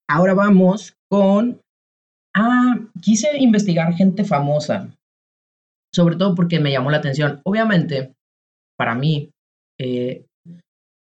Ahora 0.10 0.34
vamos 0.34 0.94
con... 1.10 1.62
Ah, 2.36 2.76
quise 3.02 3.36
investigar 3.38 3.94
gente 3.94 4.24
famosa, 4.24 4.94
sobre 5.94 6.16
todo 6.16 6.36
porque 6.36 6.60
me 6.60 6.72
llamó 6.72 6.92
la 6.92 6.98
atención. 6.98 7.42
Obviamente, 7.44 8.14
para 8.78 8.94
mí, 8.94 9.32
eh, 9.80 10.26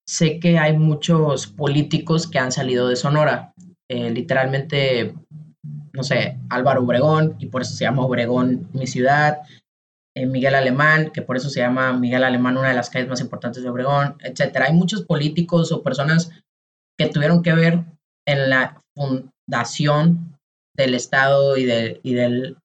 sé 0.08 0.40
que 0.40 0.58
hay 0.58 0.76
muchos 0.76 1.46
políticos 1.46 2.28
que 2.28 2.40
han 2.40 2.52
salido 2.52 2.88
de 2.88 2.96
Sonora. 2.96 3.54
Eh, 3.92 4.10
literalmente, 4.10 5.14
no 5.94 6.04
sé, 6.04 6.40
Álvaro 6.50 6.82
Obregón, 6.82 7.36
y 7.40 7.46
por 7.48 7.62
eso 7.62 7.76
se 7.76 7.84
llama 7.84 8.06
Obregón 8.06 8.68
mi 8.74 8.88
ciudad. 8.88 9.42
Eh, 10.20 10.26
Miguel 10.26 10.56
Alemán, 10.56 11.12
que 11.14 11.22
por 11.22 11.38
eso 11.38 11.50
se 11.50 11.62
llama 11.62 11.94
Miguel 11.94 12.26
Alemán, 12.26 12.58
una 12.58 12.70
de 12.70 12.76
las 12.76 12.90
calles 12.90 13.08
más 13.08 13.22
importantes 13.22 13.64
de 13.64 13.70
Obregón, 13.70 14.18
etcétera. 14.20 14.66
Hay 14.66 14.74
muchos 14.74 15.04
políticos 15.04 15.72
o 15.72 15.82
personas 15.82 16.30
que 16.98 17.08
tuvieron 17.08 17.42
que 17.42 17.54
ver 17.54 17.86
en 18.28 18.50
la 18.50 18.84
fundación 18.94 20.38
del 20.76 20.94
Estado 20.94 21.56
y, 21.56 21.64
de, 21.64 22.02
y, 22.04 22.16
del, 22.16 22.58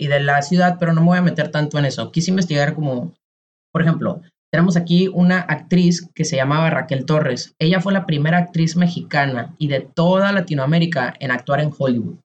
y 0.00 0.08
de 0.08 0.18
la 0.18 0.42
ciudad, 0.42 0.78
pero 0.80 0.92
no 0.92 1.00
me 1.00 1.06
voy 1.06 1.18
a 1.18 1.22
meter 1.22 1.52
tanto 1.52 1.78
en 1.78 1.84
eso. 1.84 2.10
Quise 2.10 2.32
investigar 2.32 2.74
como, 2.74 3.14
por 3.72 3.82
ejemplo, 3.82 4.22
tenemos 4.52 4.76
aquí 4.76 5.06
una 5.06 5.38
actriz 5.38 6.10
que 6.12 6.24
se 6.24 6.34
llamaba 6.34 6.70
Raquel 6.70 7.06
Torres. 7.06 7.54
Ella 7.60 7.80
fue 7.80 7.92
la 7.92 8.04
primera 8.04 8.38
actriz 8.38 8.76
mexicana 8.76 9.54
y 9.58 9.68
de 9.68 9.80
toda 9.80 10.32
Latinoamérica 10.32 11.14
en 11.20 11.30
actuar 11.30 11.60
en 11.60 11.72
Hollywood. 11.76 12.16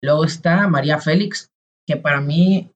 Luego 0.00 0.24
está 0.24 0.68
María 0.68 0.98
Félix, 1.00 1.50
que 1.88 1.96
para 1.96 2.20
mí, 2.20 2.70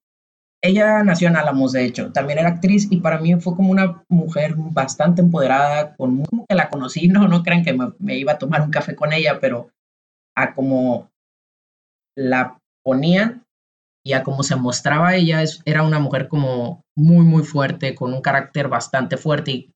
ella 0.65 1.03
nació 1.03 1.29
en 1.29 1.37
Álamos, 1.37 1.73
de 1.73 1.85
hecho, 1.85 2.13
también 2.13 2.39
era 2.39 2.51
actriz 2.51 2.87
y 2.91 2.99
para 2.99 3.19
mí 3.19 3.35
fue 3.41 3.57
como 3.57 3.71
una 3.71 4.05
mujer 4.09 4.55
bastante 4.57 5.21
empoderada, 5.21 5.97
con 5.97 6.25
como 6.25 6.47
que 6.47 6.55
la 6.55 6.71
conocí, 6.71 7.09
no, 7.09 7.27
no 7.27 7.43
crean 7.43 7.65
que 7.65 7.75
me, 7.75 8.17
iba 8.17 8.33
a 8.33 8.39
tomar 8.39 8.63
un 8.63 8.71
café 8.71 8.95
con 8.95 9.13
ella, 9.13 9.39
pero 9.41 9.71
a 10.37 10.55
como 10.55 11.11
la 12.17 12.59
ponían 12.85 13.45
y 14.05 14.13
a 14.13 14.23
cómo 14.23 14.43
se 14.45 14.57
mostraba 14.57 15.17
ella, 15.17 15.43
es, 15.43 15.61
era 15.65 15.83
una 15.83 15.99
mujer 15.99 16.29
como 16.29 16.83
muy, 16.97 17.25
muy 17.25 17.43
fuerte, 17.43 17.95
con 17.95 18.13
un 18.15 18.23
carácter 18.23 18.69
bastante 18.69 19.17
fuerte 19.17 19.51
y, 19.51 19.73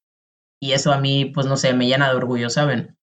y, 0.62 0.73
eso 0.73 0.93
a 0.93 1.00
mí, 1.00 1.26
pues 1.26 1.47
no 1.47 1.57
sé, 1.57 1.75
me 1.75 1.87
llena 1.87 2.09
de 2.09 2.16
orgullo, 2.16 2.49
¿saben? 2.49 2.97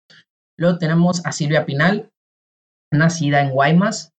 Luego 0.59 0.79
tenemos 0.79 1.25
a 1.25 1.33
Silvia 1.33 1.65
Pinal, 1.65 2.11
nacida 2.93 3.41
en 3.41 3.51
Guaymas. 3.51 4.13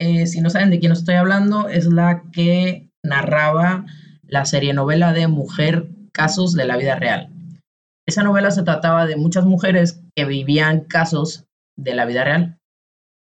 Eh, 0.00 0.26
si 0.26 0.40
no 0.40 0.50
saben 0.50 0.70
de 0.70 0.78
quién 0.78 0.92
estoy 0.92 1.16
hablando, 1.16 1.68
es 1.68 1.86
la 1.86 2.22
que 2.32 2.91
narraba 3.04 3.86
la 4.22 4.44
serie 4.44 4.72
novela 4.72 5.12
de 5.12 5.26
Mujer 5.28 5.88
Casos 6.12 6.54
de 6.54 6.64
la 6.64 6.76
Vida 6.76 6.96
Real. 6.96 7.30
Esa 8.06 8.22
novela 8.22 8.50
se 8.50 8.62
trataba 8.62 9.06
de 9.06 9.16
muchas 9.16 9.44
mujeres 9.44 10.02
que 10.16 10.24
vivían 10.24 10.84
casos 10.84 11.44
de 11.76 11.94
la 11.94 12.04
vida 12.04 12.24
real. 12.24 12.58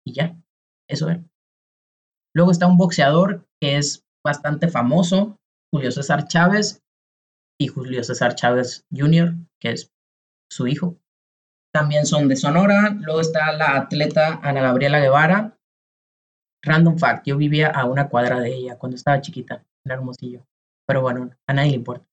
Y 0.06 0.14
ya, 0.14 0.38
eso 0.90 1.10
es. 1.10 1.20
Luego 2.36 2.52
está 2.52 2.68
un 2.68 2.78
boxeador 2.78 3.48
que 3.62 3.78
es 3.78 4.04
bastante 4.24 4.68
famoso, 4.68 5.38
Julio 5.74 5.92
César 5.92 6.28
Chávez, 6.28 6.82
y 7.60 7.68
Julio 7.68 8.04
César 8.04 8.36
Chávez 8.36 8.86
Jr., 8.92 9.36
que 9.62 9.72
es 9.72 9.92
su 10.52 10.68
hijo. 10.68 10.98
También 11.74 12.06
son 12.06 12.28
de 12.28 12.36
Sonora. 12.36 12.98
Luego 13.02 13.22
está 13.22 13.52
la 13.54 13.78
atleta 13.78 14.40
Ana 14.44 14.62
Gabriela 14.62 15.00
Guevara. 15.00 15.55
Random 16.66 16.98
fact, 16.98 17.28
yo 17.28 17.38
vivía 17.38 17.68
a 17.68 17.86
una 17.86 18.10
cuadra 18.10 18.40
de 18.40 18.54
ella 18.54 18.78
cuando 18.78 18.96
estaba 18.96 19.22
chiquita, 19.22 19.64
en 19.86 19.92
Hermosillo. 19.92 20.46
Pero 20.88 21.02
bueno, 21.02 21.30
a 21.48 21.54
nadie 21.54 21.72
le 21.72 21.78
importa. 21.78 22.06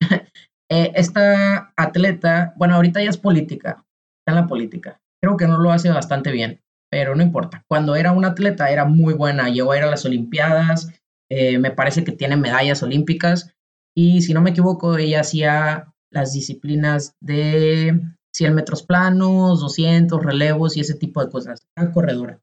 Eh, 0.70 0.92
esta 0.96 1.72
atleta, 1.78 2.52
bueno, 2.56 2.74
ahorita 2.74 3.02
ya 3.02 3.08
es 3.08 3.16
política, 3.16 3.86
está 4.20 4.32
en 4.32 4.34
la 4.34 4.46
política. 4.46 5.00
Creo 5.18 5.34
que 5.38 5.46
no 5.46 5.56
lo 5.56 5.72
hace 5.72 5.88
bastante 5.88 6.30
bien 6.30 6.60
pero 6.90 7.14
no 7.14 7.22
importa. 7.22 7.64
Cuando 7.68 7.96
era 7.96 8.12
un 8.12 8.24
atleta 8.24 8.70
era 8.70 8.84
muy 8.84 9.14
buena, 9.14 9.48
llegó 9.48 9.72
a 9.72 9.78
ir 9.78 9.84
a 9.84 9.90
las 9.90 10.04
Olimpiadas, 10.04 10.88
eh, 11.30 11.58
me 11.58 11.70
parece 11.70 12.04
que 12.04 12.12
tiene 12.12 12.36
medallas 12.36 12.82
olímpicas 12.82 13.54
y 13.94 14.22
si 14.22 14.32
no 14.32 14.40
me 14.40 14.50
equivoco, 14.50 14.96
ella 14.96 15.20
hacía 15.20 15.92
las 16.10 16.32
disciplinas 16.32 17.16
de 17.20 18.00
100 18.34 18.54
metros 18.54 18.82
planos, 18.82 19.60
200 19.60 20.22
relevos 20.22 20.76
y 20.76 20.80
ese 20.80 20.94
tipo 20.94 21.22
de 21.22 21.30
cosas. 21.30 21.66
Una 21.76 21.92
corredora. 21.92 22.40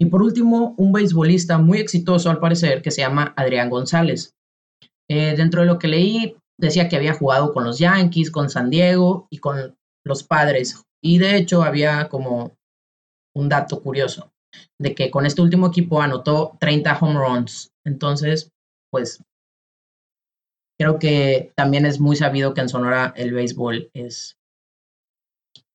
Y 0.00 0.06
por 0.06 0.22
último, 0.22 0.74
un 0.78 0.92
beisbolista 0.92 1.58
muy 1.58 1.78
exitoso 1.78 2.30
al 2.30 2.40
parecer 2.40 2.80
que 2.80 2.90
se 2.90 3.02
llama 3.02 3.34
Adrián 3.36 3.68
González. 3.68 4.34
Eh, 5.10 5.34
dentro 5.36 5.60
de 5.60 5.66
lo 5.66 5.78
que 5.78 5.88
leí, 5.88 6.36
decía 6.58 6.88
que 6.88 6.96
había 6.96 7.12
jugado 7.12 7.52
con 7.52 7.64
los 7.64 7.78
Yankees, 7.78 8.30
con 8.30 8.48
San 8.48 8.70
Diego 8.70 9.26
y 9.28 9.38
con 9.38 9.76
los 10.06 10.22
padres. 10.22 10.82
Y 11.02 11.18
de 11.18 11.36
hecho 11.36 11.62
había 11.62 12.08
como 12.08 12.56
un 13.36 13.50
dato 13.50 13.82
curioso 13.82 14.32
de 14.80 14.94
que 14.94 15.10
con 15.10 15.26
este 15.26 15.42
último 15.42 15.66
equipo 15.66 16.00
anotó 16.00 16.56
30 16.60 16.98
home 16.98 17.18
runs. 17.18 17.70
Entonces, 17.84 18.50
pues 18.90 19.22
creo 20.78 20.98
que 20.98 21.52
también 21.54 21.84
es 21.84 22.00
muy 22.00 22.16
sabido 22.16 22.54
que 22.54 22.62
en 22.62 22.70
Sonora 22.70 23.12
el 23.16 23.34
béisbol 23.34 23.90
es 23.92 24.38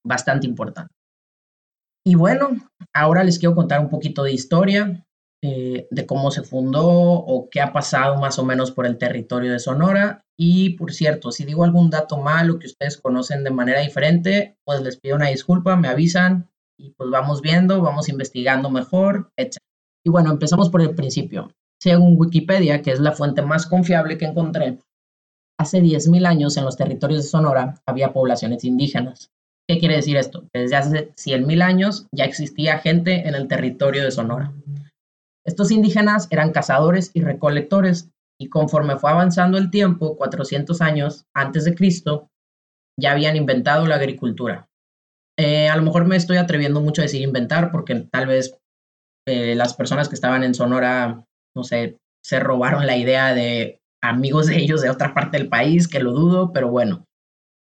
bastante 0.04 0.48
importante. 0.48 0.95
Y 2.08 2.14
bueno, 2.14 2.50
ahora 2.94 3.24
les 3.24 3.40
quiero 3.40 3.56
contar 3.56 3.80
un 3.80 3.90
poquito 3.90 4.24
de 4.24 4.32
historia, 4.32 5.04
eh, 5.44 5.88
de 5.90 6.06
cómo 6.06 6.30
se 6.30 6.44
fundó 6.44 6.88
o 6.88 7.50
qué 7.50 7.62
ha 7.62 7.74
pasado 7.74 8.18
más 8.18 8.38
o 8.38 8.46
menos 8.46 8.72
por 8.72 8.86
el 8.86 9.00
territorio 9.00 9.52
de 9.52 9.60
Sonora. 9.60 10.24
Y 10.38 10.72
por 10.78 10.94
cierto, 10.94 11.32
si 11.32 11.46
digo 11.46 11.64
algún 11.64 11.90
dato 11.90 12.18
malo 12.18 12.60
que 12.60 12.68
ustedes 12.68 12.98
conocen 12.98 13.44
de 13.44 13.50
manera 13.50 13.80
diferente, 13.80 14.56
pues 14.66 14.82
les 14.82 15.00
pido 15.00 15.16
una 15.16 15.30
disculpa, 15.30 15.76
me 15.78 15.88
avisan 15.88 16.52
y 16.78 16.92
pues 16.92 17.10
vamos 17.10 17.42
viendo, 17.42 17.82
vamos 17.82 18.08
investigando 18.08 18.70
mejor, 18.70 19.32
etc. 19.36 19.58
Y 20.06 20.12
bueno, 20.12 20.32
empezamos 20.32 20.70
por 20.70 20.82
el 20.82 20.94
principio. 20.94 21.52
Según 21.82 22.16
Wikipedia, 22.18 22.84
que 22.84 22.92
es 22.92 23.00
la 23.00 23.14
fuente 23.14 23.42
más 23.42 23.66
confiable 23.66 24.20
que 24.20 24.26
encontré, 24.26 24.80
hace 25.60 25.82
10.000 25.82 26.28
años 26.28 26.56
en 26.58 26.66
los 26.66 26.78
territorios 26.78 27.24
de 27.24 27.30
Sonora 27.30 27.82
había 27.88 28.14
poblaciones 28.14 28.64
indígenas. 28.64 29.32
¿Qué 29.68 29.80
quiere 29.80 29.96
decir 29.96 30.16
esto? 30.18 30.48
Desde 30.54 30.76
hace 30.76 31.12
100.000 31.16 31.62
años 31.64 32.08
ya 32.12 32.26
existía 32.26 32.80
gente 32.80 33.28
en 33.28 33.34
el 33.34 33.48
territorio 33.48 34.04
de 34.04 34.12
Sonora. 34.12 34.54
Estos 35.44 35.72
indígenas 35.72 36.28
eran 36.32 36.52
cazadores 36.52 37.12
y 37.14 37.22
recolectores 37.22 38.10
y 38.40 38.50
conforme 38.50 38.98
fue 38.98 39.12
avanzando 39.12 39.58
el 39.58 39.72
tiempo, 39.72 40.18
400 40.18 40.82
años 40.82 41.26
antes 41.34 41.66
de 41.66 41.74
Cristo, 41.74 42.30
ya 43.00 43.12
habían 43.12 43.36
inventado 43.36 43.88
la 43.88 43.96
agricultura. 43.96 44.68
Eh, 45.38 45.68
a 45.68 45.76
lo 45.76 45.84
mejor 45.84 46.06
me 46.06 46.16
estoy 46.16 46.38
atreviendo 46.38 46.82
mucho 46.82 47.02
a 47.02 47.06
decir 47.06 47.22
inventar 47.22 47.72
porque 47.72 47.96
tal 48.12 48.28
vez 48.28 48.58
eh, 49.28 49.56
las 49.56 49.74
personas 49.74 50.10
que 50.10 50.16
estaban 50.16 50.44
en 50.44 50.54
Sonora, 50.54 51.26
no 51.56 51.64
sé, 51.64 51.98
se 52.24 52.40
robaron 52.40 52.86
la 52.86 52.98
idea 52.98 53.34
de 53.34 53.80
amigos 54.04 54.48
de 54.48 54.58
ellos 54.58 54.82
de 54.82 54.90
otra 54.90 55.14
parte 55.14 55.38
del 55.38 55.50
país, 55.50 55.88
que 55.88 56.00
lo 56.00 56.12
dudo, 56.12 56.54
pero 56.54 56.70
bueno, 56.70 57.06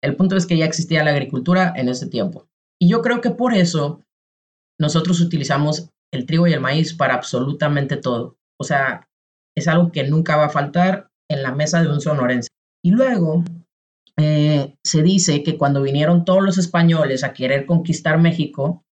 el 0.02 0.16
punto 0.16 0.36
es 0.36 0.46
que 0.46 0.56
ya 0.56 0.64
existía 0.64 1.04
la 1.04 1.10
agricultura 1.10 1.72
en 1.76 1.88
ese 1.88 2.06
tiempo. 2.08 2.48
Y 2.80 2.88
yo 2.88 3.02
creo 3.02 3.20
que 3.20 3.30
por 3.30 3.54
eso 3.54 4.02
nosotros 4.78 5.20
utilizamos 5.20 5.90
el 6.12 6.26
trigo 6.26 6.46
y 6.46 6.52
el 6.52 6.60
maíz 6.60 6.94
para 6.94 7.14
absolutamente 7.14 7.96
todo. 7.96 8.36
O 8.60 8.64
sea, 8.64 9.08
es 9.56 9.68
algo 9.68 9.90
que 9.90 10.04
nunca 10.04 10.36
va 10.36 10.46
a 10.46 10.50
faltar 10.50 11.08
en 11.30 11.42
la 11.42 11.52
mesa 11.54 11.82
de 11.82 11.88
un 11.88 12.00
sonorense. 12.00 12.48
Y 12.84 12.90
luego, 12.90 13.42
eh, 14.18 14.76
se 14.84 15.02
dice 15.02 15.42
que 15.42 15.58
cuando 15.58 15.82
vinieron 15.82 16.24
todos 16.24 16.42
los 16.42 16.58
españoles 16.58 17.24
a 17.24 17.32
querer 17.32 17.66
conquistar 17.66 18.18
México, 18.18 18.84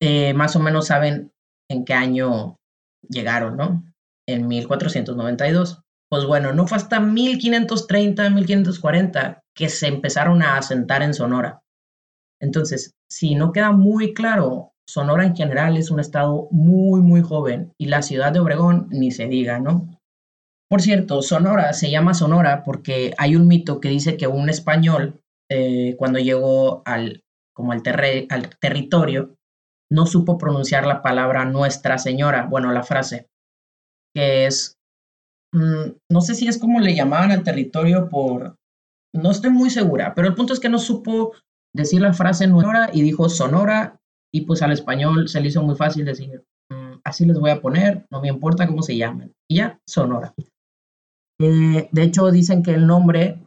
eh, 0.00 0.34
más 0.34 0.54
o 0.56 0.60
menos 0.60 0.86
saben 0.86 1.32
en 1.70 1.84
qué 1.84 1.94
año 1.94 2.56
llegaron, 3.08 3.56
¿no? 3.56 3.84
En 4.28 4.46
1492. 4.46 5.82
Pues 6.10 6.24
bueno, 6.24 6.52
no 6.52 6.66
fue 6.66 6.76
hasta 6.76 7.00
1530, 7.00 8.30
1540 8.30 9.42
que 9.58 9.68
se 9.68 9.88
empezaron 9.88 10.40
a 10.40 10.56
asentar 10.56 11.02
en 11.02 11.12
Sonora. 11.12 11.62
Entonces, 12.40 12.92
si 13.10 13.34
no 13.34 13.50
queda 13.50 13.72
muy 13.72 14.14
claro, 14.14 14.70
Sonora 14.88 15.26
en 15.26 15.34
general 15.34 15.76
es 15.76 15.90
un 15.90 15.98
estado 15.98 16.46
muy, 16.52 17.00
muy 17.00 17.22
joven 17.22 17.72
y 17.76 17.86
la 17.86 18.02
ciudad 18.02 18.32
de 18.32 18.38
Obregón 18.38 18.86
ni 18.90 19.10
se 19.10 19.26
diga, 19.26 19.58
¿no? 19.58 19.98
Por 20.70 20.80
cierto, 20.80 21.22
Sonora 21.22 21.72
se 21.72 21.90
llama 21.90 22.14
Sonora 22.14 22.62
porque 22.62 23.14
hay 23.18 23.34
un 23.34 23.48
mito 23.48 23.80
que 23.80 23.88
dice 23.88 24.16
que 24.16 24.28
un 24.28 24.48
español, 24.48 25.20
eh, 25.50 25.96
cuando 25.98 26.20
llegó 26.20 26.82
al, 26.84 27.24
como 27.52 27.72
al, 27.72 27.82
al 28.30 28.58
territorio, 28.60 29.34
no 29.90 30.06
supo 30.06 30.38
pronunciar 30.38 30.86
la 30.86 31.02
palabra 31.02 31.46
Nuestra 31.46 31.98
Señora, 31.98 32.46
bueno, 32.46 32.70
la 32.72 32.84
frase, 32.84 33.26
que 34.14 34.46
es, 34.46 34.76
mm, 35.52 35.96
no 36.12 36.20
sé 36.20 36.36
si 36.36 36.46
es 36.46 36.58
como 36.58 36.78
le 36.78 36.94
llamaban 36.94 37.32
al 37.32 37.42
territorio 37.42 38.08
por, 38.08 38.57
no 39.14 39.30
estoy 39.30 39.50
muy 39.50 39.70
segura, 39.70 40.14
pero 40.14 40.28
el 40.28 40.34
punto 40.34 40.52
es 40.52 40.60
que 40.60 40.68
no 40.68 40.78
supo 40.78 41.34
decir 41.74 42.00
la 42.00 42.12
frase 42.12 42.46
Nuestra 42.46 42.90
y 42.92 43.02
dijo 43.02 43.28
Sonora 43.28 43.98
y 44.32 44.42
pues 44.42 44.62
al 44.62 44.72
español 44.72 45.28
se 45.28 45.40
le 45.40 45.48
hizo 45.48 45.62
muy 45.62 45.76
fácil 45.76 46.04
decir, 46.04 46.44
mm, 46.70 47.00
así 47.04 47.24
les 47.24 47.38
voy 47.38 47.50
a 47.50 47.60
poner, 47.60 48.06
no 48.10 48.20
me 48.20 48.28
importa 48.28 48.66
cómo 48.66 48.82
se 48.82 48.96
llamen, 48.96 49.32
y 49.50 49.56
ya, 49.56 49.78
Sonora. 49.88 50.34
Eh, 51.40 51.88
de 51.90 52.02
hecho, 52.02 52.30
dicen 52.30 52.62
que 52.62 52.72
el 52.72 52.86
nombre 52.86 53.40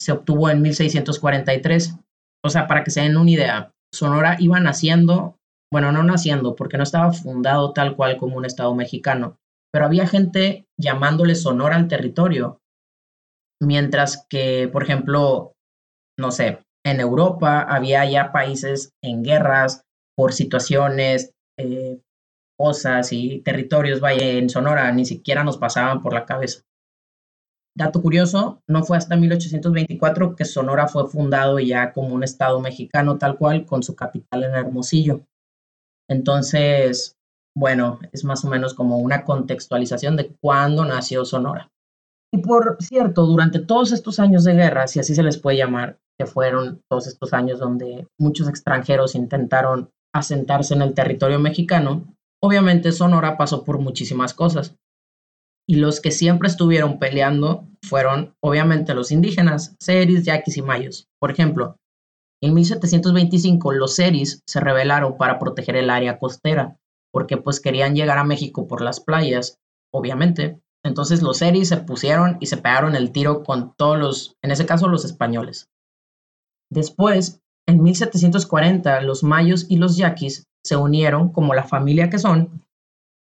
se 0.00 0.12
obtuvo 0.12 0.50
en 0.50 0.62
1643. 0.62 1.96
O 2.44 2.50
sea, 2.50 2.66
para 2.66 2.84
que 2.84 2.90
se 2.90 3.02
den 3.02 3.16
una 3.16 3.30
idea, 3.30 3.72
Sonora 3.92 4.36
iba 4.38 4.60
naciendo, 4.60 5.36
bueno, 5.72 5.92
no 5.92 6.02
naciendo, 6.02 6.56
porque 6.56 6.76
no 6.76 6.82
estaba 6.82 7.12
fundado 7.12 7.72
tal 7.72 7.96
cual 7.96 8.16
como 8.16 8.36
un 8.36 8.44
estado 8.44 8.74
mexicano, 8.74 9.36
pero 9.72 9.84
había 9.84 10.06
gente 10.06 10.66
llamándole 10.78 11.34
Sonora 11.34 11.76
al 11.76 11.88
territorio. 11.88 12.59
Mientras 13.60 14.26
que, 14.28 14.68
por 14.72 14.82
ejemplo, 14.82 15.52
no 16.18 16.30
sé, 16.30 16.64
en 16.84 17.00
Europa 17.00 17.60
había 17.60 18.04
ya 18.04 18.32
países 18.32 18.92
en 19.02 19.22
guerras 19.22 19.84
por 20.16 20.32
situaciones, 20.32 21.32
eh, 21.58 22.00
cosas 22.58 23.12
y 23.12 23.40
territorios, 23.40 24.00
vaya, 24.00 24.26
en 24.26 24.50
Sonora 24.50 24.90
ni 24.92 25.04
siquiera 25.04 25.44
nos 25.44 25.58
pasaban 25.58 26.02
por 26.02 26.12
la 26.12 26.26
cabeza. 26.26 26.62
Dato 27.76 28.02
curioso, 28.02 28.62
no 28.68 28.82
fue 28.82 28.96
hasta 28.96 29.16
1824 29.16 30.36
que 30.36 30.44
Sonora 30.44 30.88
fue 30.88 31.08
fundado 31.08 31.58
ya 31.60 31.92
como 31.92 32.14
un 32.14 32.24
estado 32.24 32.60
mexicano 32.60 33.16
tal 33.16 33.38
cual, 33.38 33.64
con 33.64 33.82
su 33.82 33.94
capital 33.94 34.44
en 34.44 34.54
Hermosillo. 34.54 35.22
Entonces, 36.08 37.16
bueno, 37.56 38.00
es 38.12 38.24
más 38.24 38.44
o 38.44 38.48
menos 38.48 38.74
como 38.74 38.98
una 38.98 39.24
contextualización 39.24 40.16
de 40.16 40.34
cuándo 40.40 40.84
nació 40.84 41.24
Sonora. 41.24 41.70
Y 42.32 42.38
por 42.38 42.76
cierto, 42.80 43.26
durante 43.26 43.58
todos 43.58 43.92
estos 43.92 44.20
años 44.20 44.44
de 44.44 44.54
guerra, 44.54 44.86
si 44.86 45.00
así 45.00 45.14
se 45.14 45.22
les 45.22 45.38
puede 45.38 45.58
llamar, 45.58 45.98
que 46.18 46.26
fueron 46.26 46.82
todos 46.88 47.06
estos 47.06 47.32
años 47.32 47.58
donde 47.58 48.06
muchos 48.18 48.48
extranjeros 48.48 49.14
intentaron 49.14 49.90
asentarse 50.14 50.74
en 50.74 50.82
el 50.82 50.94
territorio 50.94 51.38
mexicano, 51.38 52.14
obviamente 52.42 52.92
Sonora 52.92 53.36
pasó 53.36 53.64
por 53.64 53.78
muchísimas 53.78 54.34
cosas. 54.34 54.76
Y 55.68 55.76
los 55.76 56.00
que 56.00 56.10
siempre 56.10 56.48
estuvieron 56.48 56.98
peleando 56.98 57.66
fueron, 57.82 58.34
obviamente, 58.42 58.94
los 58.94 59.12
indígenas, 59.12 59.76
seris, 59.80 60.24
yaquis 60.24 60.56
y 60.56 60.62
mayos. 60.62 61.08
Por 61.20 61.30
ejemplo, 61.30 61.76
en 62.42 62.54
1725 62.54 63.72
los 63.72 63.94
seris 63.94 64.42
se 64.46 64.60
rebelaron 64.60 65.16
para 65.16 65.38
proteger 65.38 65.76
el 65.76 65.90
área 65.90 66.18
costera, 66.18 66.78
porque 67.12 67.36
pues 67.36 67.60
querían 67.60 67.94
llegar 67.94 68.18
a 68.18 68.24
México 68.24 68.66
por 68.66 68.82
las 68.82 69.00
playas, 69.00 69.58
obviamente. 69.92 70.58
Entonces 70.84 71.22
los 71.22 71.38
seris 71.38 71.68
se 71.68 71.76
pusieron 71.76 72.38
y 72.40 72.46
se 72.46 72.56
pegaron 72.56 72.94
el 72.94 73.12
tiro 73.12 73.42
con 73.44 73.74
todos 73.76 73.98
los, 73.98 74.36
en 74.42 74.50
ese 74.50 74.66
caso 74.66 74.88
los 74.88 75.04
españoles. 75.04 75.68
Después, 76.70 77.40
en 77.68 77.82
1740, 77.82 79.00
los 79.02 79.22
mayos 79.22 79.66
y 79.68 79.76
los 79.76 79.96
yaquis 79.96 80.46
se 80.64 80.76
unieron 80.76 81.32
como 81.32 81.54
la 81.54 81.64
familia 81.64 82.10
que 82.10 82.18
son 82.18 82.64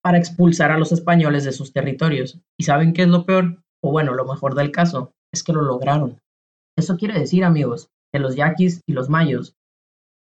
para 0.03 0.19
expulsar 0.19 0.71
a 0.71 0.79
los 0.79 0.93
españoles 0.93 1.45
de 1.45 1.53
sus 1.53 1.73
territorios. 1.73 2.39
¿Y 2.59 2.65
saben 2.65 2.93
qué 2.93 3.03
es 3.03 3.09
lo 3.09 3.25
peor? 3.25 3.63
O 3.83 3.91
bueno, 3.91 4.15
lo 4.15 4.25
mejor 4.25 4.55
del 4.55 4.71
caso, 4.71 5.13
es 5.33 5.43
que 5.43 5.53
lo 5.53 5.63
lograron. 5.63 6.21
Eso 6.77 6.97
quiere 6.97 7.19
decir, 7.19 7.45
amigos, 7.45 7.89
que 8.13 8.19
los 8.19 8.37
yaquis 8.37 8.83
y 8.87 8.93
los 8.93 9.09
mayos 9.09 9.55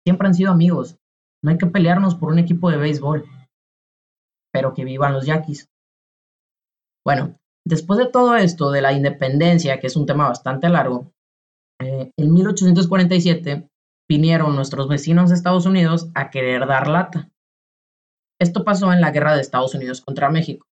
siempre 0.05 0.27
han 0.27 0.33
sido 0.33 0.51
amigos. 0.51 0.97
No 1.43 1.51
hay 1.51 1.57
que 1.57 1.65
pelearnos 1.67 2.15
por 2.15 2.31
un 2.31 2.39
equipo 2.39 2.69
de 2.69 2.77
béisbol. 2.77 3.25
Pero 4.51 4.73
que 4.73 4.85
vivan 4.85 5.13
los 5.13 5.25
yaquis. 5.25 5.67
Bueno, 7.05 7.39
después 7.65 7.99
de 7.99 8.07
todo 8.07 8.35
esto 8.35 8.71
de 8.71 8.81
la 8.81 8.93
independencia, 8.93 9.79
que 9.79 9.87
es 9.87 9.95
un 9.95 10.05
tema 10.05 10.27
bastante 10.27 10.69
largo, 10.69 11.11
eh, 11.81 12.11
en 12.17 12.33
1847 12.33 13.67
vinieron 14.09 14.55
nuestros 14.55 14.87
vecinos 14.87 15.29
de 15.29 15.35
Estados 15.35 15.65
Unidos 15.65 16.09
a 16.13 16.29
querer 16.29 16.67
dar 16.67 16.87
lata. 16.87 17.29
Esto 18.39 18.63
pasó 18.63 18.91
en 18.91 19.01
la 19.01 19.11
guerra 19.11 19.35
de 19.35 19.41
Estados 19.41 19.73
Unidos 19.75 20.01
contra 20.01 20.29
México. 20.29 20.67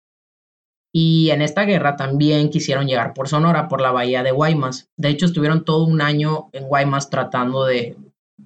Y 0.93 1.29
en 1.29 1.43
esta 1.43 1.65
guerra 1.65 1.95
también 1.95 2.50
quisieron 2.50 2.88
llegar 2.88 3.13
por 3.13 3.27
Sonora, 3.27 3.67
por 3.67 3.79
la 3.79 3.91
bahía 3.91 4.24
de 4.24 4.31
Guaymas. 4.31 4.89
De 4.98 5.09
hecho, 5.09 5.27
estuvieron 5.27 5.63
todo 5.63 5.86
un 5.86 6.01
año 6.01 6.50
en 6.51 6.67
Guaymas 6.67 7.12
tratando 7.12 7.65
de, 7.65 7.95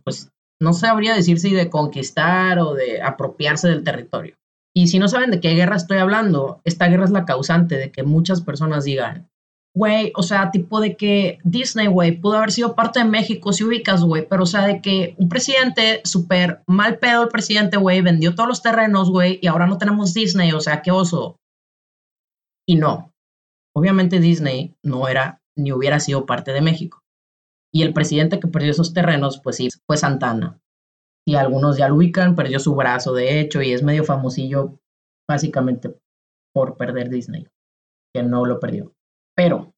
pues, 0.03 0.29
no 0.61 0.73
sabría 0.73 1.15
decir 1.15 1.39
si 1.39 1.53
de 1.53 1.69
conquistar 1.69 2.59
o 2.59 2.73
de 2.73 3.01
apropiarse 3.01 3.69
del 3.69 3.83
territorio. 3.83 4.35
Y 4.75 4.87
si 4.87 4.99
no 4.99 5.07
saben 5.07 5.31
de 5.31 5.39
qué 5.39 5.53
guerra 5.53 5.75
estoy 5.75 5.99
hablando, 5.99 6.61
esta 6.63 6.87
guerra 6.87 7.05
es 7.05 7.11
la 7.11 7.25
causante 7.25 7.77
de 7.77 7.91
que 7.91 8.03
muchas 8.03 8.41
personas 8.41 8.85
digan, 8.85 9.29
güey, 9.75 10.11
o 10.15 10.23
sea, 10.23 10.51
tipo 10.51 10.79
de 10.79 10.95
que 10.95 11.39
Disney, 11.43 11.87
güey, 11.87 12.19
pudo 12.19 12.37
haber 12.37 12.51
sido 12.51 12.75
parte 12.75 12.99
de 12.99 13.05
México, 13.05 13.53
si 13.53 13.63
ubicas, 13.63 14.03
güey, 14.03 14.27
pero 14.27 14.43
o 14.43 14.47
sea, 14.47 14.65
de 14.67 14.81
que 14.81 15.15
un 15.17 15.29
presidente 15.29 16.01
súper 16.03 16.63
mal 16.67 16.99
pedo 16.99 17.23
el 17.23 17.29
presidente, 17.29 17.77
güey, 17.77 18.01
vendió 18.01 18.35
todos 18.35 18.49
los 18.49 18.61
terrenos, 18.61 19.09
güey, 19.09 19.39
y 19.41 19.47
ahora 19.47 19.67
no 19.67 19.77
tenemos 19.77 20.13
Disney, 20.13 20.51
o 20.53 20.59
sea, 20.59 20.81
qué 20.81 20.91
oso. 20.91 21.37
Y 22.67 22.75
no, 22.75 23.13
obviamente 23.75 24.19
Disney 24.19 24.75
no 24.83 25.07
era 25.07 25.41
ni 25.55 25.71
hubiera 25.71 25.99
sido 25.99 26.25
parte 26.25 26.51
de 26.51 26.61
México. 26.61 27.03
Y 27.71 27.81
el 27.81 27.93
presidente 27.93 28.39
que 28.39 28.47
perdió 28.47 28.71
esos 28.71 28.93
terrenos, 28.93 29.39
pues 29.43 29.57
sí, 29.57 29.69
fue 29.87 29.97
Santana. 29.97 30.59
Y 31.25 31.35
algunos 31.35 31.77
ya 31.77 31.87
lo 31.87 31.95
ubican, 31.95 32.35
perdió 32.35 32.59
su 32.59 32.75
brazo, 32.75 33.13
de 33.13 33.39
hecho, 33.39 33.61
y 33.61 33.71
es 33.71 33.83
medio 33.83 34.03
famosillo 34.03 34.79
básicamente 35.29 35.95
por 36.53 36.77
perder 36.77 37.09
Disney, 37.09 37.47
que 38.13 38.23
no 38.23 38.45
lo 38.45 38.59
perdió. 38.59 38.93
Pero, 39.35 39.73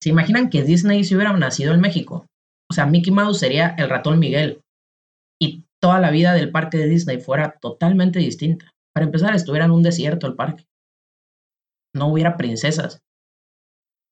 ¿se 0.00 0.10
imaginan 0.10 0.50
que 0.50 0.62
Disney 0.62 1.04
si 1.04 1.14
hubiera 1.14 1.32
nacido 1.32 1.74
en 1.74 1.80
México? 1.80 2.26
O 2.70 2.74
sea, 2.74 2.86
Mickey 2.86 3.12
Mouse 3.12 3.38
sería 3.38 3.74
el 3.76 3.90
ratón 3.90 4.18
Miguel 4.18 4.62
y 5.40 5.64
toda 5.80 6.00
la 6.00 6.10
vida 6.10 6.32
del 6.32 6.50
parque 6.50 6.78
de 6.78 6.86
Disney 6.86 7.20
fuera 7.20 7.58
totalmente 7.60 8.18
distinta. 8.18 8.70
Para 8.94 9.06
empezar, 9.06 9.34
estuviera 9.34 9.64
en 9.64 9.72
un 9.72 9.82
desierto 9.82 10.26
el 10.26 10.36
parque. 10.36 10.64
No 11.94 12.08
hubiera 12.08 12.36
princesas. 12.36 13.02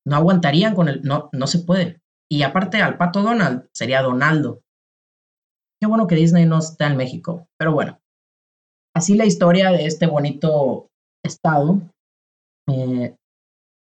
No 0.05 0.15
aguantarían 0.15 0.75
con 0.75 0.89
el... 0.89 1.01
No, 1.03 1.29
no 1.31 1.47
se 1.47 1.59
puede. 1.59 2.01
Y 2.29 2.43
aparte 2.43 2.81
al 2.81 2.97
pato 2.97 3.21
Donald 3.21 3.67
sería 3.73 4.01
Donaldo. 4.01 4.61
Qué 5.81 5.87
bueno 5.87 6.05
que 6.05 6.15
Disney 6.15 6.45
no 6.45 6.59
está 6.59 6.87
en 6.87 6.97
México. 6.97 7.47
Pero 7.57 7.73
bueno, 7.73 7.99
así 8.95 9.15
la 9.15 9.25
historia 9.25 9.71
de 9.71 9.85
este 9.85 10.05
bonito 10.05 10.89
estado. 11.25 11.81
Eh, 12.69 13.15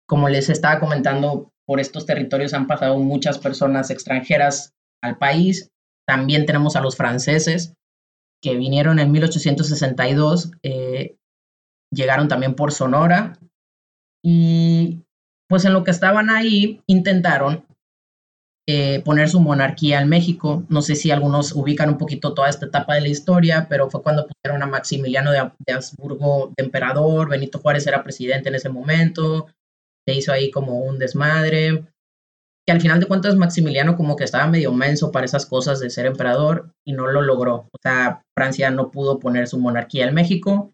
como 0.06 0.28
les 0.28 0.50
estaba 0.50 0.78
comentando, 0.78 1.50
por 1.66 1.80
estos 1.80 2.04
territorios 2.04 2.52
han 2.52 2.66
pasado 2.66 2.98
muchas 2.98 3.38
personas 3.38 3.90
extranjeras 3.90 4.74
al 5.02 5.16
país. 5.16 5.70
También 6.06 6.44
tenemos 6.44 6.76
a 6.76 6.82
los 6.82 6.96
franceses 6.96 7.72
que 8.42 8.56
vinieron 8.56 8.98
en 8.98 9.10
1862, 9.10 10.52
eh, 10.62 11.16
llegaron 11.90 12.28
también 12.28 12.54
por 12.54 12.70
Sonora 12.70 13.38
y 14.22 15.00
pues 15.48 15.64
en 15.64 15.72
lo 15.72 15.82
que 15.82 15.90
estaban 15.90 16.28
ahí 16.28 16.82
intentaron 16.86 17.64
eh, 18.68 19.00
poner 19.04 19.28
su 19.28 19.40
monarquía 19.40 20.00
en 20.00 20.08
México. 20.08 20.64
No 20.68 20.82
sé 20.82 20.96
si 20.96 21.10
algunos 21.10 21.52
ubican 21.52 21.88
un 21.88 21.98
poquito 21.98 22.34
toda 22.34 22.48
esta 22.48 22.66
etapa 22.66 22.94
de 22.94 23.02
la 23.02 23.08
historia, 23.08 23.66
pero 23.68 23.88
fue 23.90 24.02
cuando 24.02 24.26
pusieron 24.26 24.62
a 24.62 24.66
Maximiliano 24.66 25.30
de, 25.30 25.50
de 25.66 25.72
Habsburgo 25.72 26.52
de 26.56 26.64
emperador, 26.64 27.28
Benito 27.28 27.60
Juárez 27.60 27.86
era 27.86 28.02
presidente 28.02 28.48
en 28.48 28.56
ese 28.56 28.68
momento, 28.68 29.46
se 30.06 30.14
hizo 30.14 30.32
ahí 30.32 30.50
como 30.50 30.80
un 30.80 30.98
desmadre, 30.98 31.84
que 32.66 32.72
al 32.72 32.80
final 32.80 32.98
de 32.98 33.06
cuentas 33.06 33.36
Maximiliano 33.36 33.96
como 33.96 34.16
que 34.16 34.24
estaba 34.24 34.48
medio 34.48 34.72
menso 34.72 35.12
para 35.12 35.26
esas 35.26 35.46
cosas 35.46 35.78
de 35.78 35.88
ser 35.88 36.06
emperador 36.06 36.72
y 36.84 36.92
no 36.92 37.06
lo 37.06 37.22
logró. 37.22 37.68
O 37.72 37.78
sea, 37.80 38.22
Francia 38.36 38.70
no 38.72 38.90
pudo 38.90 39.20
poner 39.20 39.46
su 39.46 39.58
monarquía 39.58 40.08
en 40.08 40.14
México, 40.14 40.72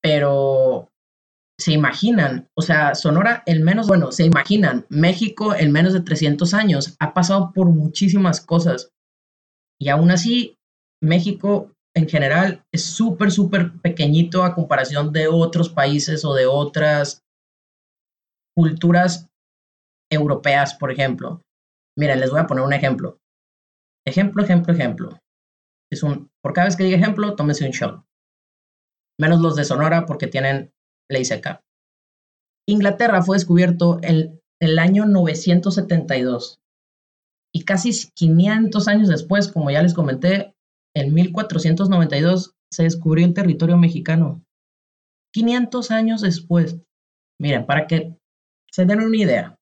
pero 0.00 0.88
se 1.58 1.72
imaginan, 1.72 2.48
o 2.56 2.62
sea, 2.62 2.94
Sonora 2.94 3.42
en 3.46 3.62
menos, 3.62 3.86
bueno, 3.86 4.10
se 4.10 4.24
imaginan, 4.24 4.86
México 4.88 5.54
en 5.54 5.70
menos 5.70 5.92
de 5.92 6.00
300 6.00 6.52
años 6.52 6.96
ha 6.98 7.14
pasado 7.14 7.52
por 7.54 7.68
muchísimas 7.68 8.40
cosas 8.40 8.90
y 9.80 9.88
aún 9.88 10.10
así 10.10 10.56
México 11.00 11.70
en 11.96 12.08
general 12.08 12.64
es 12.72 12.84
súper, 12.84 13.30
súper 13.30 13.72
pequeñito 13.80 14.42
a 14.42 14.54
comparación 14.54 15.12
de 15.12 15.28
otros 15.28 15.68
países 15.68 16.24
o 16.24 16.34
de 16.34 16.46
otras 16.46 17.22
culturas 18.56 19.28
europeas, 20.10 20.74
por 20.74 20.90
ejemplo. 20.90 21.42
Miren, 21.96 22.20
les 22.20 22.30
voy 22.30 22.40
a 22.40 22.46
poner 22.46 22.64
un 22.64 22.72
ejemplo. 22.72 23.18
Ejemplo, 24.06 24.42
ejemplo, 24.42 24.72
ejemplo. 24.72 25.18
Es 25.92 26.02
un, 26.02 26.30
por 26.42 26.52
cada 26.52 26.66
vez 26.66 26.76
que 26.76 26.84
diga 26.84 26.96
ejemplo, 26.96 27.36
tómese 27.36 27.64
un 27.64 27.70
shot. 27.70 28.04
Menos 29.20 29.40
los 29.40 29.54
de 29.54 29.64
Sonora 29.64 30.06
porque 30.06 30.26
tienen 30.26 30.73
ley 31.10 31.24
seca. 31.24 31.62
Inglaterra 32.66 33.22
fue 33.22 33.36
descubierto 33.36 33.98
en 34.02 34.40
el 34.60 34.78
año 34.78 35.06
972 35.06 36.60
y 37.54 37.64
casi 37.64 37.92
500 38.14 38.88
años 38.88 39.08
después, 39.08 39.48
como 39.48 39.70
ya 39.70 39.82
les 39.82 39.94
comenté, 39.94 40.54
en 40.96 41.14
1492 41.14 42.54
se 42.72 42.82
descubrió 42.82 43.24
el 43.24 43.34
territorio 43.34 43.76
mexicano. 43.76 44.42
500 45.32 45.90
años 45.90 46.20
después. 46.20 46.80
Miren, 47.40 47.66
para 47.66 47.86
que 47.86 48.16
se 48.70 48.86
den 48.86 49.00
una 49.00 49.16
idea. 49.16 49.56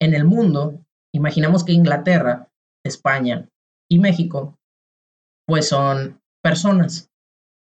En 0.00 0.14
el 0.14 0.24
mundo, 0.24 0.84
imaginamos 1.14 1.64
que 1.64 1.72
Inglaterra, 1.72 2.48
España 2.84 3.48
y 3.88 3.98
México, 3.98 4.58
pues 5.46 5.68
son 5.68 6.20
personas. 6.42 7.10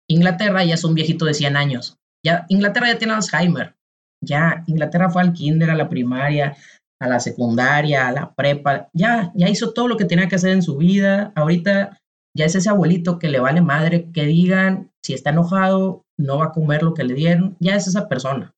Inglaterra 0.09 0.65
ya 0.65 0.75
es 0.75 0.85
un 0.85 0.95
viejito 0.95 1.25
de 1.25 1.35
100 1.35 1.57
años. 1.57 1.99
Ya, 2.25 2.47
Inglaterra 2.49 2.89
ya 2.89 2.99
tiene 2.99 3.15
Alzheimer. 3.15 3.77
Ya, 4.23 4.65
Inglaterra 4.67 5.11
fue 5.11 5.23
al 5.23 5.33
kinder, 5.33 5.71
a 5.71 5.75
la 5.75 5.89
primaria, 5.89 6.57
a 7.01 7.09
la 7.09 7.21
secundaria, 7.21 8.09
a 8.09 8.13
la 8.13 8.35
prepa. 8.35 8.89
Ya, 8.95 9.31
ya 9.35 9.49
hizo 9.49 9.73
todo 9.73 9.89
lo 9.89 9.97
que 9.97 10.07
tenía 10.07 10.29
que 10.29 10.37
hacer 10.37 10.51
en 10.51 10.63
su 10.63 10.77
vida. 10.79 11.33
Ahorita 11.35 12.01
ya 12.37 12.47
es 12.47 12.55
ese 12.55 12.71
abuelito 12.71 13.19
que 13.19 13.29
le 13.29 13.41
vale 13.41 13.61
madre 13.61 14.11
que 14.13 14.25
digan 14.25 14.91
si 15.03 15.13
está 15.13 15.31
enojado, 15.31 16.03
no 16.19 16.39
va 16.39 16.47
a 16.47 16.53
comer 16.53 16.83
lo 16.83 16.95
que 16.95 17.05
le 17.05 17.15
dieron. 17.15 17.57
Ya 17.61 17.77
es 17.77 17.87
esa 17.87 18.09
persona. 18.09 18.55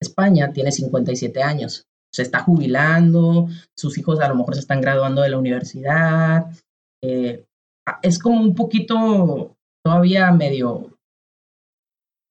España 0.00 0.52
tiene 0.52 0.70
57 0.70 1.42
años. 1.42 1.86
se 2.12 2.22
está 2.22 2.40
jubilando, 2.40 3.48
sus 3.76 3.98
hijos 3.98 4.20
a 4.20 4.28
lo 4.28 4.36
mejor 4.36 4.54
se 4.54 4.60
están 4.60 4.80
graduando 4.80 5.20
de 5.20 5.28
la 5.28 5.38
universidad. 5.38 6.46
Eh, 7.02 7.44
es 8.02 8.18
como 8.18 8.40
un 8.40 8.54
poquito 8.54 9.54
todavía 9.84 10.30
medio 10.32 10.95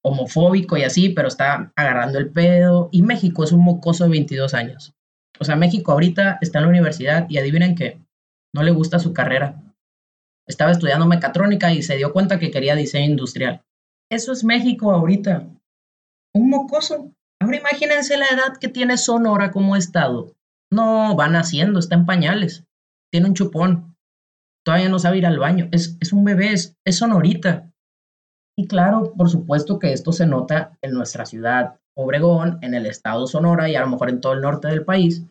homofóbico 0.06 0.78
y 0.78 0.84
así, 0.84 1.10
pero 1.10 1.28
está 1.28 1.74
agarrando 1.76 2.20
el 2.20 2.30
pedo. 2.30 2.90
Y 2.92 3.02
México 3.02 3.44
es 3.44 3.52
un 3.52 3.64
mocoso 3.64 4.04
de 4.04 4.12
22 4.12 4.54
años. 4.54 4.94
O 5.40 5.44
sea, 5.44 5.56
México 5.56 5.92
ahorita 5.92 6.38
está 6.42 6.60
en 6.60 6.66
la 6.66 6.70
universidad 6.70 7.26
y 7.28 7.40
adivinen 7.40 7.76
que 7.76 8.00
no 8.54 8.62
le 8.62 8.72
gusta 8.72 9.00
su 9.00 9.14
carrera. 9.14 9.62
Estaba 10.48 10.72
estudiando 10.72 11.08
mecatrónica 11.08 11.74
y 11.74 11.82
se 11.82 11.98
dio 11.98 12.14
cuenta 12.14 12.38
que 12.38 12.52
quería 12.52 12.76
diseño 12.76 13.12
industrial. 13.12 13.64
Eso 14.12 14.32
es 14.32 14.44
México 14.44 14.92
ahorita. 14.92 15.48
Un 16.36 16.50
mocoso. 16.50 17.12
Ahora 17.42 17.58
imagínense 17.58 18.16
la 18.16 18.28
edad 18.28 18.58
que 18.62 18.68
tiene 18.70 18.98
Sonora 18.98 19.52
como 19.52 19.76
estado. 19.76 20.36
No, 20.72 21.16
va 21.16 21.28
naciendo, 21.28 21.80
está 21.80 21.96
en 21.96 22.06
pañales. 22.06 22.64
Tiene 23.12 23.28
un 23.28 23.34
chupón. 23.34 23.96
Todavía 24.64 24.90
no 24.90 25.00
sabe 25.00 25.18
ir 25.18 25.26
al 25.26 25.40
baño. 25.40 25.68
Es, 25.72 25.98
es 26.00 26.14
un 26.14 26.24
bebé, 26.24 26.54
es, 26.54 26.78
es 26.86 26.98
sonorita. 26.98 27.72
Y 28.58 28.68
claro, 28.68 29.14
por 29.18 29.30
supuesto 29.30 29.80
que 29.80 29.92
esto 29.92 30.12
se 30.12 30.26
nota 30.26 30.78
en 30.82 30.94
nuestra 30.94 31.26
ciudad, 31.26 31.78
Obregón, 31.98 32.60
en 32.62 32.74
el 32.74 32.86
estado 32.86 33.28
Sonora 33.28 33.70
y 33.70 33.76
a 33.76 33.82
lo 33.82 33.88
mejor 33.88 34.10
en 34.10 34.22
todo 34.22 34.34
el 34.34 34.42
norte 34.42 34.68
del 34.68 34.86
país. 34.86 35.24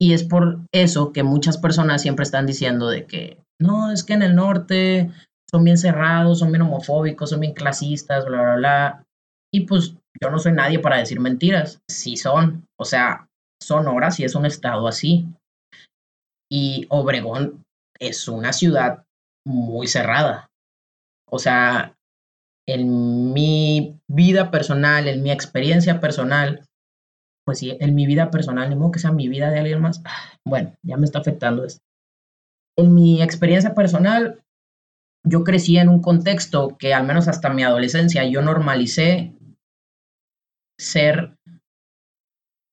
Y 0.00 0.12
es 0.12 0.24
por 0.24 0.60
eso 0.72 1.12
que 1.12 1.22
muchas 1.22 1.56
personas 1.58 2.02
siempre 2.02 2.24
están 2.24 2.46
diciendo 2.46 2.88
de 2.88 3.06
que 3.06 3.38
no, 3.60 3.92
es 3.92 4.02
que 4.02 4.14
en 4.14 4.22
el 4.22 4.34
norte 4.34 5.10
son 5.50 5.64
bien 5.64 5.78
cerrados, 5.78 6.40
son 6.40 6.50
bien 6.50 6.62
homofóbicos, 6.62 7.30
son 7.30 7.40
bien 7.40 7.54
clasistas, 7.54 8.26
bla, 8.26 8.42
bla, 8.42 8.56
bla. 8.56 9.04
Y 9.52 9.60
pues 9.60 9.94
yo 10.20 10.30
no 10.30 10.38
soy 10.38 10.52
nadie 10.52 10.80
para 10.80 10.98
decir 10.98 11.20
mentiras. 11.20 11.80
Sí 11.88 12.16
son. 12.16 12.66
O 12.76 12.84
sea, 12.84 13.28
Sonora 13.62 14.10
sí 14.10 14.24
es 14.24 14.34
un 14.34 14.46
estado 14.46 14.88
así. 14.88 15.28
Y 16.50 16.86
Obregón 16.88 17.62
es 18.00 18.26
una 18.28 18.52
ciudad 18.52 19.04
muy 19.46 19.86
cerrada. 19.86 20.48
O 21.30 21.38
sea, 21.38 21.93
en 22.66 23.32
mi 23.32 24.00
vida 24.08 24.50
personal, 24.50 25.08
en 25.08 25.22
mi 25.22 25.30
experiencia 25.30 26.00
personal, 26.00 26.64
pues 27.44 27.58
sí, 27.58 27.76
en 27.78 27.94
mi 27.94 28.06
vida 28.06 28.30
personal, 28.30 28.70
ni 28.70 28.76
modo 28.76 28.92
que 28.92 28.98
sea 28.98 29.12
mi 29.12 29.28
vida 29.28 29.50
de 29.50 29.60
alguien 29.60 29.80
más. 29.80 30.02
Bueno, 30.46 30.74
ya 30.82 30.98
me 30.98 31.06
está 31.06 31.20
afectando 31.20 31.64
esto. 31.64 31.80
En 32.76 32.94
mi 32.94 33.22
experiencia 33.22 33.74
personal, 33.74 34.42
yo 35.26 35.42
crecí 35.42 35.78
en 35.78 35.88
un 35.88 36.02
contexto 36.02 36.76
que 36.78 36.92
al 36.92 37.06
menos 37.06 37.28
hasta 37.28 37.48
mi 37.48 37.62
adolescencia 37.62 38.28
yo 38.28 38.42
normalicé 38.42 39.32
ser 40.78 41.34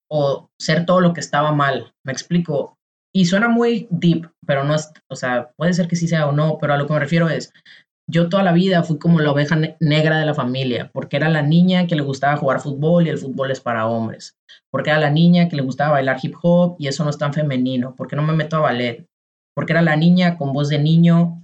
o 0.09 0.49
ser 0.59 0.85
todo 0.85 0.99
lo 0.99 1.13
que 1.13 1.21
estaba 1.21 1.53
mal. 1.53 1.93
Me 2.05 2.11
explico. 2.11 2.77
Y 3.13 3.25
suena 3.25 3.47
muy 3.47 3.87
deep, 3.89 4.29
pero 4.45 4.63
no 4.63 4.75
es, 4.75 4.91
o 5.09 5.15
sea, 5.15 5.51
puede 5.57 5.73
ser 5.73 5.87
que 5.87 5.95
sí 5.95 6.07
sea 6.07 6.27
o 6.27 6.33
no, 6.33 6.57
pero 6.59 6.73
a 6.73 6.77
lo 6.77 6.87
que 6.87 6.93
me 6.93 6.99
refiero 6.99 7.29
es, 7.29 7.53
yo 8.11 8.27
toda 8.29 8.43
la 8.43 8.51
vida 8.51 8.83
fui 8.83 8.99
como 8.99 9.19
la 9.19 9.31
oveja 9.31 9.57
negra 9.79 10.19
de 10.19 10.25
la 10.25 10.33
familia, 10.33 10.91
porque 10.93 11.15
era 11.15 11.29
la 11.29 11.41
niña 11.41 11.87
que 11.87 11.95
le 11.95 12.01
gustaba 12.01 12.37
jugar 12.37 12.59
fútbol 12.59 13.07
y 13.07 13.09
el 13.09 13.17
fútbol 13.17 13.51
es 13.51 13.61
para 13.61 13.87
hombres, 13.87 14.37
porque 14.69 14.89
era 14.89 14.99
la 14.99 15.09
niña 15.09 15.47
que 15.47 15.55
le 15.55 15.61
gustaba 15.61 15.91
bailar 15.91 16.19
hip 16.21 16.35
hop 16.41 16.75
y 16.77 16.87
eso 16.87 17.03
no 17.03 17.09
es 17.09 17.17
tan 17.17 17.33
femenino, 17.33 17.95
porque 17.95 18.15
no 18.15 18.21
me 18.21 18.33
meto 18.33 18.57
a 18.57 18.61
ballet, 18.61 19.05
porque 19.55 19.73
era 19.73 19.81
la 19.81 19.95
niña 19.95 20.37
con 20.37 20.51
voz 20.51 20.67
de 20.69 20.79
niño, 20.79 21.41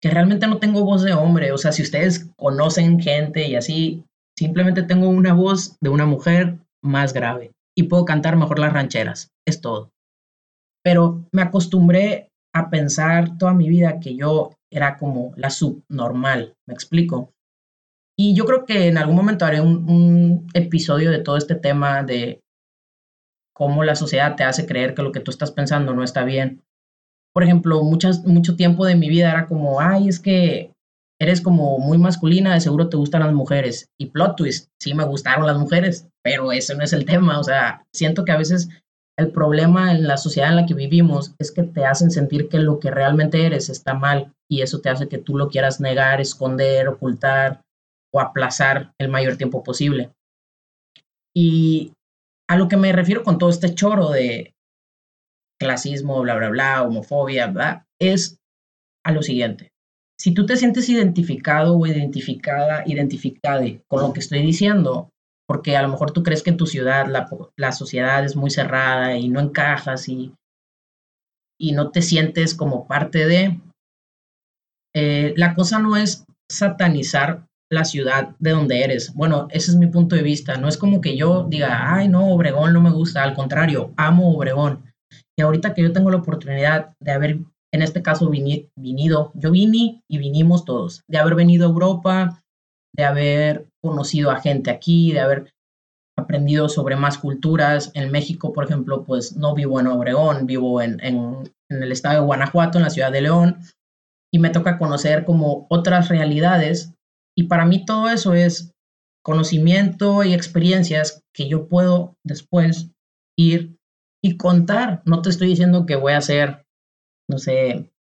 que 0.00 0.10
realmente 0.10 0.46
no 0.46 0.58
tengo 0.58 0.84
voz 0.84 1.02
de 1.02 1.14
hombre, 1.14 1.50
o 1.52 1.58
sea, 1.58 1.72
si 1.72 1.82
ustedes 1.82 2.30
conocen 2.36 3.00
gente 3.00 3.48
y 3.48 3.56
así, 3.56 4.04
simplemente 4.38 4.82
tengo 4.84 5.08
una 5.08 5.34
voz 5.34 5.76
de 5.80 5.90
una 5.90 6.06
mujer 6.06 6.58
más 6.82 7.12
grave 7.12 7.50
y 7.76 7.84
puedo 7.84 8.04
cantar 8.04 8.36
mejor 8.36 8.60
las 8.60 8.72
rancheras, 8.72 9.32
es 9.46 9.60
todo. 9.60 9.90
Pero 10.84 11.24
me 11.32 11.42
acostumbré 11.42 12.28
a 12.54 12.70
pensar 12.70 13.36
toda 13.36 13.52
mi 13.52 13.68
vida 13.68 13.98
que 13.98 14.14
yo 14.14 14.52
era 14.74 14.96
como 14.96 15.32
la 15.36 15.50
subnormal, 15.50 16.56
me 16.66 16.74
explico. 16.74 17.32
Y 18.16 18.34
yo 18.34 18.44
creo 18.44 18.64
que 18.64 18.88
en 18.88 18.98
algún 18.98 19.16
momento 19.16 19.44
haré 19.44 19.60
un, 19.60 20.46
episodio 20.54 21.10
de 21.10 21.18
todo 21.18 21.36
este 21.36 21.54
tema 21.54 22.02
de 22.02 22.42
cómo 23.54 23.84
la 23.84 23.96
sociedad 23.96 24.36
te 24.36 24.44
hace 24.44 24.66
creer 24.66 24.94
que 24.94 25.02
lo 25.02 25.12
que 25.12 25.20
tú 25.20 25.30
estás 25.30 25.52
pensando 25.52 25.94
no 25.94 26.02
está 26.02 26.24
bien. 26.24 26.62
Por 27.32 27.42
ejemplo, 27.42 27.82
muchas, 27.82 28.24
mucho 28.24 28.56
tiempo 28.56 28.84
de 28.84 28.96
mi 28.96 29.08
vida 29.08 29.30
era 29.30 29.46
como, 29.46 29.80
ay, 29.80 30.08
es 30.08 30.20
que 30.20 30.72
eres 31.20 31.40
como 31.40 31.78
muy 31.78 31.98
masculina, 31.98 32.54
de 32.54 32.60
seguro 32.60 32.88
te 32.88 32.96
gustan 32.96 33.22
las 33.22 33.32
mujeres. 33.32 33.88
Y 33.98 34.06
plot 34.06 34.36
twist, 34.36 34.70
sí 34.80 34.94
me 34.94 35.04
gustaron 35.04 35.46
las 35.46 35.58
mujeres, 35.58 36.08
pero 36.22 36.52
ese 36.52 36.76
no 36.76 36.82
es 36.84 36.92
el 36.92 37.04
tema. 37.04 37.38
O 37.38 37.44
sea, 37.44 37.84
siento 37.92 38.24
que 38.24 38.32
a 38.32 38.38
veces 38.38 38.68
el 39.16 39.30
problema 39.30 39.92
en 39.92 40.06
la 40.06 40.16
sociedad 40.16 40.50
en 40.50 40.56
la 40.56 40.66
que 40.66 40.74
vivimos 40.74 41.34
es 41.38 41.52
que 41.52 41.62
te 41.62 41.84
hacen 41.84 42.10
sentir 42.10 42.48
que 42.48 42.58
lo 42.58 42.80
que 42.80 42.90
realmente 42.90 43.46
eres 43.46 43.68
está 43.68 43.94
mal 43.94 44.32
y 44.50 44.62
eso 44.62 44.80
te 44.80 44.90
hace 44.90 45.08
que 45.08 45.18
tú 45.18 45.36
lo 45.36 45.48
quieras 45.48 45.80
negar, 45.80 46.20
esconder, 46.20 46.88
ocultar 46.88 47.62
o 48.12 48.20
aplazar 48.20 48.92
el 48.98 49.08
mayor 49.08 49.36
tiempo 49.36 49.62
posible. 49.62 50.12
Y 51.34 51.92
a 52.48 52.56
lo 52.56 52.68
que 52.68 52.76
me 52.76 52.92
refiero 52.92 53.24
con 53.24 53.38
todo 53.38 53.50
este 53.50 53.74
choro 53.74 54.10
de 54.10 54.54
clasismo, 55.58 56.20
bla, 56.22 56.36
bla, 56.36 56.50
bla, 56.50 56.82
homofobia, 56.82 57.46
bla, 57.48 57.86
es 58.00 58.38
a 59.04 59.12
lo 59.12 59.22
siguiente. 59.22 59.72
Si 60.18 60.32
tú 60.32 60.46
te 60.46 60.56
sientes 60.56 60.88
identificado 60.88 61.76
o 61.76 61.86
identificada, 61.86 62.84
identificada 62.86 63.64
con 63.88 64.02
lo 64.02 64.12
que 64.12 64.20
estoy 64.20 64.42
diciendo, 64.42 65.10
porque 65.46 65.76
a 65.76 65.82
lo 65.82 65.88
mejor 65.88 66.12
tú 66.12 66.22
crees 66.22 66.42
que 66.42 66.50
en 66.50 66.56
tu 66.56 66.66
ciudad 66.66 67.06
la, 67.56 67.72
sociedad 67.72 68.24
es 68.24 68.36
muy 68.36 68.50
cerrada 68.50 69.16
y 69.16 69.28
no 69.28 69.40
encajas 69.40 70.08
y, 70.08 70.32
y 71.58 71.72
no 71.72 71.90
te 71.90 72.02
sientes 72.02 72.54
como 72.54 72.86
parte 72.86 73.26
de... 73.26 73.60
Eh, 74.94 75.34
la 75.36 75.54
cosa 75.54 75.78
no 75.78 75.96
es 75.96 76.24
satanizar 76.50 77.46
la 77.70 77.84
ciudad 77.84 78.36
de 78.38 78.50
donde 78.50 78.82
eres. 78.82 79.12
Bueno, 79.14 79.48
ese 79.50 79.72
es 79.72 79.76
mi 79.76 79.88
punto 79.88 80.16
de 80.16 80.22
vista. 80.22 80.56
No 80.56 80.68
es 80.68 80.76
como 80.76 81.00
que 81.00 81.16
yo 81.16 81.46
diga, 81.48 81.94
ay, 81.94 82.08
no, 82.08 82.28
Obregón 82.28 82.72
no 82.72 82.80
me 82.80 82.90
gusta. 82.90 83.22
Al 83.22 83.34
contrario, 83.34 83.92
amo 83.96 84.34
Obregón. 84.34 84.84
Y 85.36 85.42
ahorita 85.42 85.74
que 85.74 85.82
yo 85.82 85.92
tengo 85.92 86.10
la 86.10 86.18
oportunidad 86.18 86.94
de 87.00 87.12
haber, 87.12 87.38
en 87.72 87.82
este 87.82 88.02
caso, 88.02 88.30
venido, 88.30 89.32
yo 89.34 89.50
vine 89.50 90.02
y 90.08 90.18
vinimos 90.18 90.64
todos, 90.64 91.02
de 91.08 91.18
haber 91.18 91.34
venido 91.34 91.66
a 91.66 91.70
Europa, 91.70 92.42
de 92.94 93.04
haber 93.04 93.66
conocido 93.82 94.30
a 94.30 94.40
gente 94.40 94.70
aquí, 94.70 95.12
de 95.12 95.20
haber 95.20 95.52
aprendido 96.16 96.68
sobre 96.68 96.94
más 96.94 97.18
culturas. 97.18 97.90
En 97.94 98.12
México, 98.12 98.52
por 98.52 98.64
ejemplo, 98.64 99.04
pues 99.04 99.36
no 99.36 99.54
vivo 99.54 99.80
en 99.80 99.88
Obregón, 99.88 100.46
vivo 100.46 100.80
en, 100.80 101.00
en, 101.02 101.52
el 101.68 101.90
estado 101.90 102.20
de 102.20 102.26
Guanajuato, 102.26 102.78
en 102.78 102.84
la 102.84 102.90
ciudad 102.90 103.10
de 103.10 103.22
León, 103.22 103.58
y 104.34 104.40
me 104.40 104.50
toca 104.50 104.78
conocer 104.78 105.24
como 105.24 105.68
otras 105.70 106.08
realidades. 106.08 106.92
Y 107.36 107.44
para 107.44 107.66
mí 107.66 107.84
todo 107.84 108.10
eso 108.10 108.34
es 108.34 108.72
conocimiento 109.22 110.24
y 110.24 110.34
experiencias 110.34 111.22
que 111.32 111.48
yo 111.48 111.68
puedo 111.68 112.16
después 112.24 112.90
ir 113.38 113.76
y 114.20 114.36
contar. 114.36 115.02
No 115.04 115.22
te 115.22 115.30
estoy 115.30 115.46
diciendo 115.46 115.86
que 115.86 115.94
voy 115.94 116.14
a 116.14 116.18
hacer, 116.18 116.66
no 117.30 117.38
sé, 117.38 117.92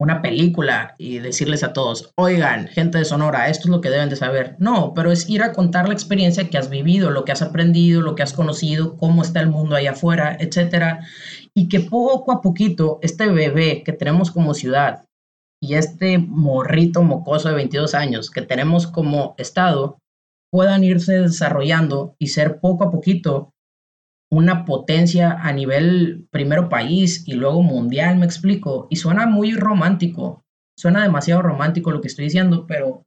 una 0.00 0.22
película 0.22 0.94
y 0.96 1.18
decirles 1.18 1.62
a 1.62 1.74
todos, 1.74 2.10
oigan, 2.16 2.68
gente 2.68 2.96
de 2.96 3.04
Sonora, 3.04 3.50
esto 3.50 3.64
es 3.64 3.70
lo 3.70 3.82
que 3.82 3.90
deben 3.90 4.08
de 4.08 4.16
saber. 4.16 4.56
No, 4.58 4.94
pero 4.94 5.12
es 5.12 5.28
ir 5.28 5.42
a 5.42 5.52
contar 5.52 5.86
la 5.88 5.92
experiencia 5.94 6.48
que 6.48 6.56
has 6.56 6.70
vivido, 6.70 7.10
lo 7.10 7.26
que 7.26 7.32
has 7.32 7.42
aprendido, 7.42 8.00
lo 8.00 8.14
que 8.14 8.22
has 8.22 8.32
conocido, 8.32 8.96
cómo 8.96 9.20
está 9.20 9.40
el 9.40 9.50
mundo 9.50 9.76
allá 9.76 9.90
afuera, 9.90 10.38
etcétera, 10.40 11.06
y 11.54 11.68
que 11.68 11.80
poco 11.80 12.32
a 12.32 12.40
poquito 12.40 12.98
este 13.02 13.28
bebé 13.28 13.82
que 13.84 13.92
tenemos 13.92 14.30
como 14.30 14.54
ciudad 14.54 15.04
y 15.62 15.74
este 15.74 16.16
morrito 16.16 17.02
mocoso 17.02 17.50
de 17.50 17.56
22 17.56 17.94
años 17.94 18.30
que 18.30 18.40
tenemos 18.40 18.86
como 18.86 19.34
estado 19.36 19.98
puedan 20.50 20.82
irse 20.82 21.12
desarrollando 21.20 22.14
y 22.18 22.28
ser 22.28 22.58
poco 22.58 22.84
a 22.84 22.90
poquito 22.90 23.52
una 24.32 24.64
potencia 24.64 25.32
a 25.32 25.52
nivel 25.52 26.28
primero 26.30 26.68
país 26.68 27.26
y 27.26 27.32
luego 27.32 27.62
mundial, 27.62 28.16
me 28.16 28.26
explico. 28.26 28.86
Y 28.90 28.96
suena 28.96 29.26
muy 29.26 29.54
romántico, 29.54 30.44
suena 30.78 31.02
demasiado 31.02 31.42
romántico 31.42 31.90
lo 31.90 32.00
que 32.00 32.08
estoy 32.08 32.26
diciendo, 32.26 32.66
pero 32.66 33.04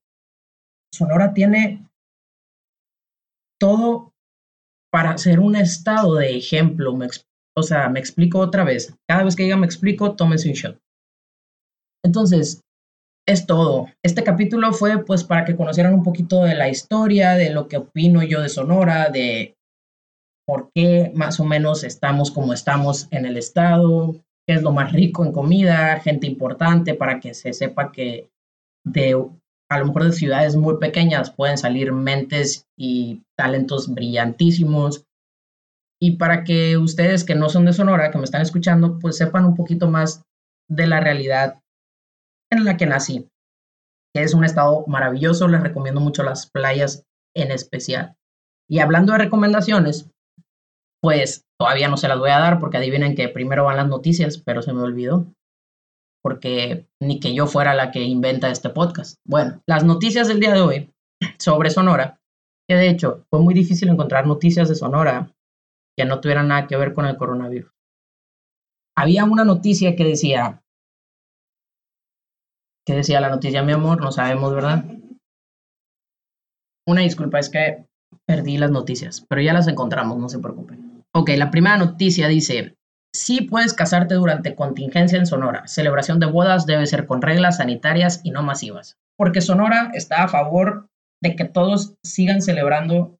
Sonora 0.93 1.33
tiene 1.33 1.89
todo 3.59 4.13
para 4.91 5.17
ser 5.17 5.39
un 5.39 5.55
estado 5.55 6.15
de 6.15 6.37
ejemplo. 6.37 6.93
o 7.55 7.63
sea, 7.63 7.89
me 7.89 7.99
explico 7.99 8.39
otra 8.39 8.63
vez. 8.63 8.95
Cada 9.07 9.23
vez 9.23 9.35
que 9.35 9.43
diga 9.43 9.55
me 9.55 9.65
explico, 9.65 10.15
tómense 10.15 10.49
un 10.49 10.55
shot. 10.55 10.79
Entonces, 12.05 12.61
es 13.25 13.45
todo. 13.47 13.87
Este 14.03 14.23
capítulo 14.23 14.73
fue 14.73 15.03
pues 15.05 15.23
para 15.23 15.45
que 15.45 15.55
conocieran 15.55 15.93
un 15.93 16.03
poquito 16.03 16.43
de 16.43 16.55
la 16.55 16.67
historia, 16.69 17.31
de 17.31 17.49
lo 17.51 17.69
que 17.69 17.77
opino 17.77 18.21
yo 18.23 18.41
de 18.41 18.49
Sonora, 18.49 19.09
de 19.09 19.55
por 20.45 20.71
qué 20.73 21.11
más 21.15 21.39
o 21.39 21.45
menos 21.45 21.83
estamos 21.83 22.31
como 22.31 22.53
estamos 22.53 23.07
en 23.11 23.25
el 23.25 23.37
estado, 23.37 24.15
qué 24.45 24.55
es 24.55 24.61
lo 24.61 24.71
más 24.71 24.91
rico 24.91 25.23
en 25.23 25.31
comida, 25.31 25.99
gente 25.99 26.27
importante 26.27 26.93
para 26.93 27.19
que 27.19 27.33
se 27.33 27.53
sepa 27.53 27.91
que 27.91 28.29
de 28.85 29.15
a 29.69 29.79
lo 29.79 29.85
mejor 29.85 30.03
de 30.03 30.11
ciudades 30.11 30.55
muy 30.55 30.77
pequeñas 30.77 31.31
pueden 31.31 31.57
salir 31.57 31.91
mentes 31.91 32.67
y 32.77 33.23
talentos 33.37 33.93
brillantísimos. 33.93 35.05
y 36.01 36.17
para 36.17 36.43
que 36.43 36.77
ustedes 36.77 37.23
que 37.23 37.33
no 37.33 37.47
son 37.47 37.63
de 37.63 37.71
Sonora, 37.71 38.11
que 38.11 38.17
me 38.17 38.25
están 38.25 38.41
escuchando, 38.41 38.99
pues 38.99 39.15
sepan 39.15 39.45
un 39.45 39.55
poquito 39.55 39.89
más 39.89 40.21
de 40.69 40.85
la 40.85 40.99
realidad 40.99 41.61
en 42.51 42.65
la 42.65 42.75
que 42.75 42.85
nací, 42.85 43.29
que 44.13 44.23
es 44.23 44.33
un 44.33 44.43
estado 44.43 44.83
maravilloso, 44.85 45.47
les 45.47 45.61
recomiendo 45.61 46.01
mucho 46.01 46.23
las 46.23 46.49
playas 46.49 47.05
en 47.33 47.51
especial. 47.51 48.17
Y 48.69 48.79
hablando 48.79 49.13
de 49.13 49.19
recomendaciones, 49.19 50.09
pues 51.03 51.45
todavía 51.59 51.89
no 51.89 51.97
se 51.97 52.07
las 52.07 52.17
voy 52.17 52.29
a 52.29 52.39
dar 52.39 52.61
porque 52.61 52.77
adivinen 52.77 53.13
que 53.13 53.27
primero 53.27 53.65
van 53.65 53.75
las 53.75 53.89
noticias, 53.89 54.37
pero 54.37 54.61
se 54.61 54.71
me 54.71 54.83
olvidó, 54.83 55.27
porque 56.23 56.87
ni 57.01 57.19
que 57.19 57.35
yo 57.35 57.45
fuera 57.45 57.73
la 57.73 57.91
que 57.91 57.99
inventa 57.99 58.49
este 58.49 58.69
podcast. 58.69 59.17
Bueno, 59.27 59.61
las 59.67 59.83
noticias 59.83 60.29
del 60.29 60.39
día 60.39 60.53
de 60.53 60.61
hoy 60.61 60.93
sobre 61.39 61.71
Sonora, 61.71 62.21
que 62.69 62.77
de 62.77 62.89
hecho 62.89 63.25
fue 63.29 63.41
muy 63.41 63.53
difícil 63.53 63.89
encontrar 63.89 64.25
noticias 64.25 64.69
de 64.69 64.75
Sonora 64.75 65.29
que 65.97 66.05
no 66.05 66.21
tuvieran 66.21 66.47
nada 66.47 66.67
que 66.67 66.77
ver 66.77 66.93
con 66.93 67.05
el 67.05 67.17
coronavirus. 67.17 67.69
Había 68.95 69.25
una 69.25 69.43
noticia 69.43 69.97
que 69.97 70.05
decía, 70.05 70.63
¿qué 72.87 72.93
decía 72.93 73.19
la 73.19 73.29
noticia, 73.29 73.61
mi 73.61 73.73
amor? 73.73 73.99
No 73.99 74.13
sabemos, 74.13 74.55
¿verdad? 74.55 74.85
Una 76.87 77.01
disculpa, 77.01 77.39
es 77.39 77.49
que 77.49 77.85
perdí 78.25 78.57
las 78.57 78.71
noticias, 78.71 79.25
pero 79.27 79.41
ya 79.41 79.51
las 79.51 79.67
encontramos, 79.67 80.17
no 80.17 80.29
se 80.29 80.39
preocupen. 80.39 80.82
Ok, 81.15 81.29
la 81.37 81.51
primera 81.51 81.77
noticia 81.77 82.27
dice, 82.27 82.75
sí 83.13 83.41
puedes 83.41 83.73
casarte 83.73 84.15
durante 84.15 84.55
contingencia 84.55 85.19
en 85.19 85.27
Sonora. 85.27 85.67
Celebración 85.67 86.19
de 86.19 86.25
bodas 86.25 86.65
debe 86.65 86.87
ser 86.87 87.05
con 87.05 87.21
reglas 87.21 87.57
sanitarias 87.57 88.21
y 88.23 88.31
no 88.31 88.41
masivas. 88.41 88.97
Porque 89.15 89.41
Sonora 89.41 89.91
está 89.93 90.23
a 90.23 90.27
favor 90.27 90.89
de 91.21 91.35
que 91.35 91.45
todos 91.45 91.93
sigan 92.03 92.41
celebrando 92.41 93.19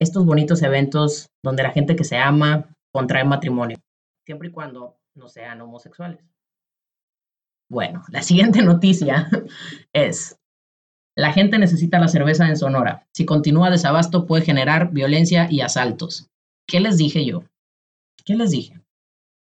estos 0.00 0.24
bonitos 0.24 0.62
eventos 0.62 1.28
donde 1.44 1.62
la 1.62 1.70
gente 1.70 1.96
que 1.96 2.04
se 2.04 2.16
ama 2.16 2.70
contrae 2.92 3.24
matrimonio, 3.24 3.76
siempre 4.24 4.48
y 4.48 4.52
cuando 4.52 4.96
no 5.14 5.28
sean 5.28 5.60
homosexuales. 5.60 6.24
Bueno, 7.70 8.04
la 8.08 8.22
siguiente 8.22 8.62
noticia 8.62 9.28
es, 9.92 10.38
la 11.14 11.32
gente 11.32 11.58
necesita 11.58 11.98
la 11.98 12.08
cerveza 12.08 12.48
en 12.48 12.56
Sonora. 12.56 13.06
Si 13.12 13.26
continúa 13.26 13.70
desabasto 13.70 14.26
puede 14.26 14.44
generar 14.44 14.92
violencia 14.92 15.48
y 15.50 15.60
asaltos. 15.60 16.30
¿Qué 16.68 16.80
les 16.80 16.98
dije 16.98 17.24
yo? 17.24 17.44
¿Qué 18.26 18.34
les 18.36 18.50
dije? 18.50 18.78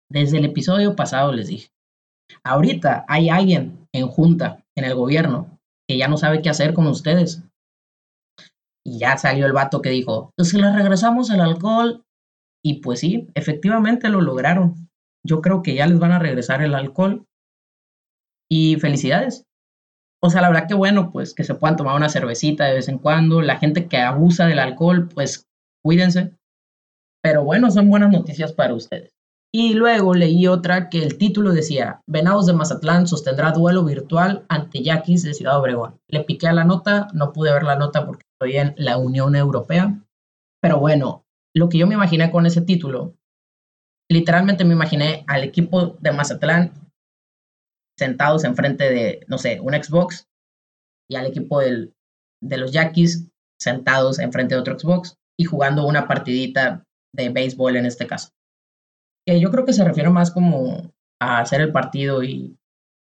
Desde 0.10 0.40
el 0.40 0.46
episodio 0.46 0.96
pasado 0.96 1.32
les 1.32 1.48
dije. 1.48 1.70
Ahorita 2.44 3.06
hay 3.08 3.30
alguien 3.30 3.88
en 3.94 4.08
junta, 4.08 4.66
en 4.76 4.86
el 4.86 4.96
gobierno, 4.96 5.60
que 5.88 5.98
ya 5.98 6.08
no 6.08 6.18
sabe 6.18 6.42
qué 6.42 6.50
hacer 6.50 6.74
con 6.74 6.88
ustedes. 6.88 7.44
Y 8.84 8.98
ya 8.98 9.18
salió 9.18 9.46
el 9.46 9.54
vato 9.54 9.84
que 9.84 9.92
dijo, 9.92 10.32
pues 10.36 10.50
si 10.50 10.60
le 10.60 10.74
regresamos 10.74 11.30
el 11.30 11.42
alcohol. 11.42 12.04
Y 12.64 12.82
pues 12.82 13.02
sí, 13.02 13.28
efectivamente 13.36 14.10
lo 14.10 14.22
lograron. 14.22 14.90
Yo 15.24 15.42
creo 15.42 15.62
que 15.62 15.76
ya 15.76 15.86
les 15.86 16.00
van 16.00 16.14
a 16.14 16.20
regresar 16.20 16.64
el 16.64 16.74
alcohol. 16.74 17.26
Y 18.50 18.78
felicidades. 18.78 19.46
O 20.24 20.32
sea, 20.32 20.42
la 20.42 20.50
verdad 20.50 20.68
que 20.68 20.74
bueno, 20.74 21.12
pues 21.12 21.36
que 21.36 21.44
se 21.44 21.54
puedan 21.54 21.78
tomar 21.78 21.96
una 21.96 22.10
cervecita 22.10 22.66
de 22.66 22.74
vez 22.74 22.90
en 22.90 22.98
cuando. 22.98 23.42
La 23.42 23.58
gente 23.58 23.88
que 23.88 23.98
abusa 23.98 24.48
del 24.48 24.60
alcohol, 24.60 25.08
pues 25.08 25.48
cuídense. 25.84 26.36
Pero 27.22 27.44
bueno, 27.44 27.70
son 27.72 27.90
buenas 27.90 28.12
noticias 28.12 28.54
para 28.54 28.74
ustedes. 28.74 29.14
Y 29.54 29.74
luego 29.74 30.14
leí 30.14 30.48
otra 30.48 30.90
que 30.90 31.04
el 31.04 31.18
título 31.18 31.52
decía, 31.52 32.02
Venados 32.08 32.46
de 32.46 32.54
Mazatlán 32.54 33.06
sostendrá 33.06 33.52
duelo 33.52 33.84
virtual 33.84 34.46
ante 34.48 34.82
Yaquis 34.82 35.24
de 35.24 35.34
Ciudad 35.34 35.60
Obregón. 35.60 36.00
Le 36.08 36.24
piqué 36.24 36.48
a 36.48 36.54
la 36.54 36.64
nota, 36.64 37.10
no 37.14 37.34
pude 37.34 37.52
ver 37.52 37.64
la 37.64 37.76
nota 37.76 38.06
porque 38.06 38.24
estoy 38.34 38.58
en 38.58 38.74
la 38.78 38.98
Unión 38.98 39.36
Europea. 39.36 40.02
Pero 40.62 40.80
bueno, 40.80 41.26
lo 41.54 41.68
que 41.68 41.80
yo 41.80 41.88
me 41.88 41.96
imaginé 41.96 42.32
con 42.32 42.46
ese 42.46 42.62
título, 42.62 43.16
literalmente 44.10 44.64
me 44.64 44.74
imaginé 44.74 45.26
al 45.28 45.44
equipo 45.44 45.98
de 46.00 46.12
Mazatlán 46.14 46.72
sentados 47.98 48.46
enfrente 48.46 48.90
de, 48.90 49.26
no 49.28 49.38
sé, 49.38 49.60
un 49.60 49.74
Xbox 49.74 50.28
y 51.10 51.16
al 51.18 51.26
equipo 51.26 51.60
del, 51.60 51.94
de 52.42 52.58
los 52.58 52.72
Yaquis 52.72 53.28
sentados 53.60 54.20
enfrente 54.20 54.56
de 54.56 54.62
otro 54.62 54.80
Xbox 54.80 55.18
y 55.38 55.44
jugando 55.44 55.86
una 55.86 56.08
partidita 56.08 56.86
de 57.14 57.30
béisbol 57.30 57.76
en 57.76 57.86
este 57.86 58.08
caso. 58.08 58.30
Que 59.26 59.40
yo 59.40 59.52
creo 59.52 59.66
que 59.66 59.74
se 59.74 59.84
refiere 59.84 60.10
más 60.10 60.32
como 60.32 60.92
a 61.22 61.40
hacer 61.40 61.62
el 61.62 61.72
partido 61.72 62.24
y 62.24 62.58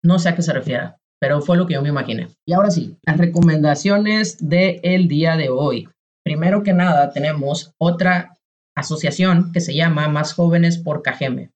no 0.02 0.18
sé 0.18 0.28
a 0.28 0.36
qué 0.36 0.42
se 0.42 0.52
refiere 0.52 0.94
pero 1.24 1.40
fue 1.40 1.56
lo 1.56 1.66
que 1.66 1.72
yo 1.72 1.80
me 1.80 1.88
imaginé. 1.88 2.28
Y 2.46 2.52
ahora 2.52 2.70
sí, 2.70 2.98
las 3.06 3.16
recomendaciones 3.16 4.36
del 4.46 5.08
día 5.08 5.38
de 5.38 5.48
hoy. 5.48 5.88
Primero 6.22 6.62
que 6.62 6.74
nada, 6.74 7.12
tenemos 7.12 7.72
otra 7.78 8.36
asociación 8.76 9.50
que 9.50 9.62
se 9.62 9.74
llama 9.74 10.06
Más 10.08 10.34
Jóvenes 10.34 10.76
por 10.76 11.00
Cajeme. 11.00 11.50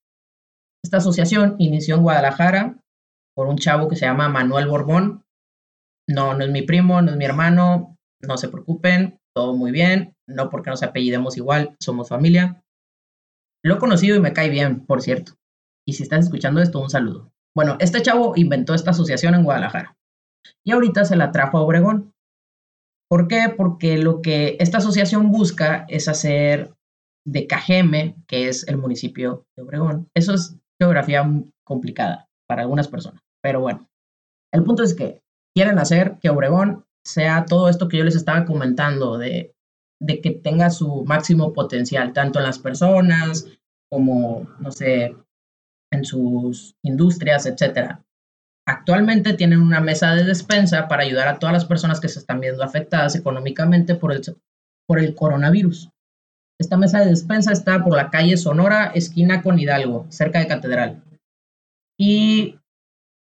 Esta 0.83 0.97
asociación 0.97 1.57
inició 1.59 1.97
en 1.97 2.03
Guadalajara 2.03 2.79
por 3.35 3.47
un 3.47 3.59
chavo 3.59 3.89
que 3.89 3.97
se 3.97 4.07
llama 4.07 4.31
Manuel 4.31 4.69
Borbón. 4.69 5.25
No, 6.09 6.33
no 6.33 6.45
es 6.45 6.51
mi 6.51 6.63
primo, 6.63 7.03
no 7.03 7.11
es 7.11 7.19
mi 7.19 7.27
hermano, 7.27 7.95
no 8.23 8.39
se 8.39 8.49
preocupen, 8.49 9.19
todo 9.35 9.55
muy 9.55 9.71
bien, 9.71 10.15
no 10.29 10.51
porque 10.51 10.71
nos 10.71 10.83
apellidemos 10.83 11.37
igual, 11.37 11.77
somos 11.81 12.09
familia. 12.09 12.63
Lo 13.65 13.75
he 13.75 13.79
conocido 13.79 14.17
y 14.17 14.21
me 14.21 14.33
cae 14.33 14.51
bien, 14.51 14.87
por 14.87 15.03
cierto. 15.03 15.33
Y 15.87 15.95
si 15.95 16.05
estás 16.05 16.27
escuchando 16.27 16.61
esto, 16.61 16.81
un 16.81 16.91
saludo. 16.91 17.33
Bueno, 17.57 17.77
este 17.81 18.03
chavo 18.03 18.35
inventó 18.37 18.75
esta 18.75 18.91
asociación 18.91 19.35
en 19.35 19.43
Guadalajara 19.43 19.97
y 20.65 20.73
ahorita 20.73 21.05
se 21.05 21.17
la 21.17 21.33
trajo 21.33 21.59
a 21.59 21.63
Obregón. 21.63 22.13
¿Por 23.11 23.27
qué? 23.27 23.53
Porque 23.57 23.99
lo 23.99 24.21
que 24.21 24.57
esta 24.61 24.79
asociación 24.79 25.33
busca 25.33 25.87
es 25.89 26.09
hacer 26.09 26.75
de 27.27 27.47
Cajeme, 27.47 28.17
que 28.27 28.49
es 28.49 28.69
el 28.69 28.77
municipio 28.77 29.47
de 29.57 29.63
Obregón. 29.63 30.09
Eso 30.15 30.35
es 30.35 30.57
geografía 30.81 31.29
complicada 31.65 32.29
para 32.47 32.63
algunas 32.63 32.89
personas, 32.89 33.21
pero 33.43 33.61
bueno, 33.61 33.89
el 34.53 34.63
punto 34.63 34.83
es 34.83 34.95
que 34.95 35.21
quieren 35.55 35.79
hacer 35.79 36.19
que 36.21 36.31
Obregón 36.31 36.85
sea 37.05 37.45
todo 37.47 37.69
esto 37.69 37.89
que 37.89 37.99
yo 37.99 38.05
les 38.05 38.15
estaba 38.15 38.45
comentando, 38.45 39.19
de, 39.19 39.55
de 40.01 40.21
que 40.21 40.31
tenga 40.31 40.71
su 40.71 41.05
máximo 41.05 41.53
potencial, 41.53 42.13
tanto 42.13 42.39
en 42.39 42.45
las 42.45 42.59
personas 42.59 43.47
como, 43.91 44.49
no 44.61 44.71
sé, 44.71 45.17
en 45.91 46.05
sus 46.05 46.77
industrias, 46.83 47.47
etcétera. 47.47 48.05
Actualmente 48.67 49.33
tienen 49.33 49.63
una 49.63 49.81
mesa 49.81 50.15
de 50.15 50.25
despensa 50.25 50.89
para 50.89 51.03
ayudar 51.03 51.27
a 51.29 51.39
todas 51.39 51.55
las 51.55 51.65
personas 51.65 52.01
que 52.01 52.09
se 52.09 52.19
están 52.19 52.41
viendo 52.41 52.63
afectadas 52.63 53.17
económicamente 53.17 53.95
por 53.95 54.13
el, 54.13 54.21
por 54.87 54.99
el 54.99 55.15
coronavirus. 55.15 55.91
Esta 56.61 56.77
mesa 56.77 57.01
de 57.01 57.07
despensa 57.07 57.53
está 57.53 57.83
por 57.83 57.97
la 57.97 58.11
calle 58.11 58.37
Sonora, 58.37 58.93
esquina 58.95 59.43
con 59.43 59.59
Hidalgo, 59.59 60.07
cerca 60.11 60.41
de 60.41 60.49
Catedral. 60.49 61.03
Y 61.99 62.59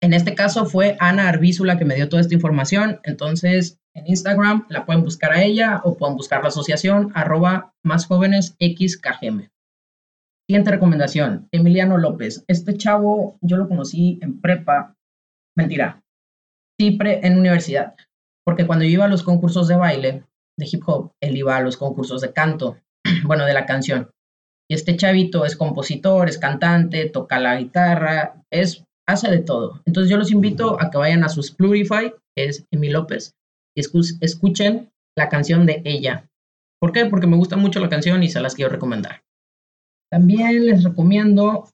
en 0.02 0.14
este 0.14 0.36
caso 0.36 0.66
fue 0.66 0.98
Ana 1.00 1.30
Arbízula 1.30 1.78
que 1.78 1.86
me 1.86 1.96
dio 1.96 2.10
toda 2.10 2.22
esta 2.22 2.36
información. 2.36 3.00
Entonces, 3.04 3.80
en 3.96 4.08
Instagram 4.08 4.66
la 4.70 4.86
pueden 4.86 5.04
buscar 5.04 5.32
a 5.34 5.44
ella 5.44 5.82
o 5.84 5.98
pueden 5.98 6.16
buscar 6.16 6.42
la 6.42 6.50
asociación 6.50 7.12
arroba 7.14 7.74
más 7.84 8.08
jóvenes 8.08 8.56
XKGM. 8.60 9.50
Siguiente 10.48 10.72
recomendación, 10.72 11.48
Emiliano 11.52 11.98
López. 11.98 12.44
Este 12.48 12.76
chavo 12.76 13.38
yo 13.42 13.58
lo 13.58 13.68
conocí 13.68 14.20
en 14.22 14.42
prepa, 14.42 14.96
mentira, 15.56 16.02
sí, 16.80 16.98
en 17.00 17.38
universidad, 17.38 17.96
porque 18.46 18.68
cuando 18.68 18.84
yo 18.84 18.92
iba 18.92 19.06
a 19.06 19.10
los 19.10 19.24
concursos 19.24 19.68
de 19.68 19.76
baile, 19.76 20.24
de 20.58 20.68
hip 20.70 20.84
hop, 20.86 21.12
él 21.22 21.38
iba 21.38 21.56
a 21.56 21.62
los 21.62 21.78
concursos 21.78 22.22
de 22.22 22.34
canto, 22.34 22.78
bueno, 23.26 23.46
de 23.46 23.54
la 23.54 23.66
canción. 23.66 24.10
Y 24.70 24.76
este 24.76 24.98
chavito 24.98 25.46
es 25.46 25.56
compositor, 25.56 26.30
es 26.30 26.38
cantante, 26.38 27.10
toca 27.10 27.40
la 27.40 27.58
guitarra, 27.58 28.44
es, 28.52 28.84
hace 29.08 29.30
de 29.30 29.40
todo. 29.40 29.82
Entonces 29.86 30.10
yo 30.10 30.18
los 30.18 30.32
invito 30.32 30.82
a 30.82 30.90
que 30.90 30.98
vayan 30.98 31.24
a 31.24 31.30
su 31.30 31.44
Splurify, 31.44 32.14
que 32.36 32.46
es 32.46 32.66
Emi 32.72 32.90
López, 32.90 33.36
y 33.76 33.82
escuchen 34.22 34.92
la 35.18 35.30
canción 35.30 35.66
de 35.66 35.82
ella. 35.86 36.30
¿Por 36.80 36.92
qué? 36.92 37.06
Porque 37.06 37.28
me 37.28 37.38
gusta 37.38 37.56
mucho 37.56 37.80
la 37.80 37.90
canción 37.90 38.24
y 38.24 38.30
se 38.30 38.42
las 38.42 38.56
quiero 38.56 38.72
recomendar. 38.72 39.24
También 40.12 40.66
les 40.66 40.84
recomiendo 40.84 41.70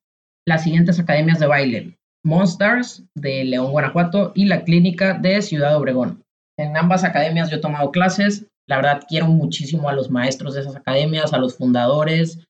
las 0.47 0.63
siguientes 0.63 0.99
academias 0.99 1.39
de 1.39 1.47
baile. 1.47 1.99
Monsters 2.23 3.03
de 3.15 3.43
León, 3.45 3.71
Guanajuato 3.71 4.33
y 4.35 4.45
la 4.45 4.63
Clínica 4.63 5.13
de 5.13 5.41
Ciudad 5.41 5.77
Obregón. 5.77 6.23
En 6.57 6.75
ambas 6.75 7.03
academias 7.03 7.49
yo 7.49 7.57
he 7.57 7.61
tomado 7.61 7.91
clases. 7.91 8.47
La 8.67 8.77
verdad 8.77 9.03
quiero 9.07 9.27
muchísimo 9.27 9.89
a 9.89 9.93
los 9.93 10.09
maestros 10.11 10.53
de 10.53 10.61
esas 10.61 10.75
academias, 10.75 11.33
a 11.33 11.37
los 11.37 11.57
fundadores. 11.57 12.45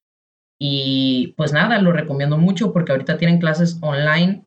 Y 0.59 1.33
pues 1.37 1.53
nada, 1.53 1.79
lo 1.79 1.91
recomiendo 1.91 2.37
mucho 2.37 2.73
porque 2.73 2.91
ahorita 2.91 3.17
tienen 3.17 3.39
clases 3.39 3.77
online 3.81 4.43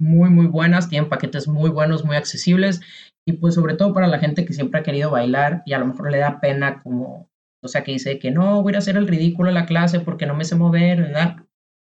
muy, 0.00 0.30
muy 0.30 0.46
buenas, 0.46 0.88
tienen 0.88 1.08
paquetes 1.08 1.46
muy 1.46 1.70
buenos, 1.70 2.04
muy 2.04 2.16
accesibles. 2.16 2.80
Y 3.26 3.34
pues 3.34 3.54
sobre 3.54 3.74
todo 3.74 3.92
para 3.92 4.06
la 4.06 4.18
gente 4.18 4.44
que 4.44 4.52
siempre 4.52 4.80
ha 4.80 4.82
querido 4.82 5.10
bailar 5.10 5.62
y 5.66 5.72
a 5.72 5.78
lo 5.78 5.86
mejor 5.86 6.10
le 6.10 6.18
da 6.18 6.40
pena 6.40 6.82
como 6.82 7.30
o 7.62 7.68
sea, 7.68 7.84
que 7.84 7.92
dice 7.92 8.18
que 8.18 8.30
no, 8.30 8.62
voy 8.62 8.74
a 8.74 8.78
hacer 8.78 8.96
el 8.96 9.06
ridículo 9.06 9.48
en 9.48 9.54
la 9.54 9.66
clase 9.66 10.00
porque 10.00 10.26
no 10.26 10.34
me 10.34 10.44
sé 10.44 10.56
mover, 10.56 11.02
¿verdad? 11.02 11.36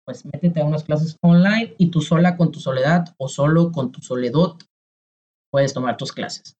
Pues 0.05 0.25
métete 0.25 0.61
a 0.61 0.65
unas 0.65 0.85
clases 0.85 1.17
online 1.23 1.75
y 1.79 1.91
tú 1.91 2.01
sola 2.01 2.37
con 2.37 2.53
tu 2.53 2.61
soledad 2.61 3.15
o 3.19 3.29
solo 3.29 3.73
con 3.73 3.91
tu 3.91 4.01
soledad 4.01 4.53
puedes 5.51 5.75
tomar 5.75 5.97
tus 5.97 6.13
clases. 6.13 6.57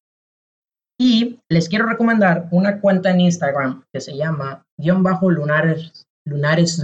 Y 0.99 1.39
les 1.49 1.69
quiero 1.69 1.87
recomendar 1.87 2.49
una 2.51 2.81
cuenta 2.81 3.11
en 3.11 3.21
Instagram 3.21 3.85
que 3.93 4.01
se 4.01 4.17
llama 4.17 4.65
guion 4.79 5.03
bajo 5.03 5.31
lunares, 5.31 6.07
lunares, 6.25 6.83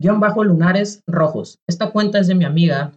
guion 0.00 0.20
bajo 0.20 0.44
lunares 0.44 1.02
rojos. 1.08 1.58
Esta 1.68 1.90
cuenta 1.90 2.18
es 2.18 2.28
de 2.28 2.34
mi 2.34 2.44
amiga 2.44 2.92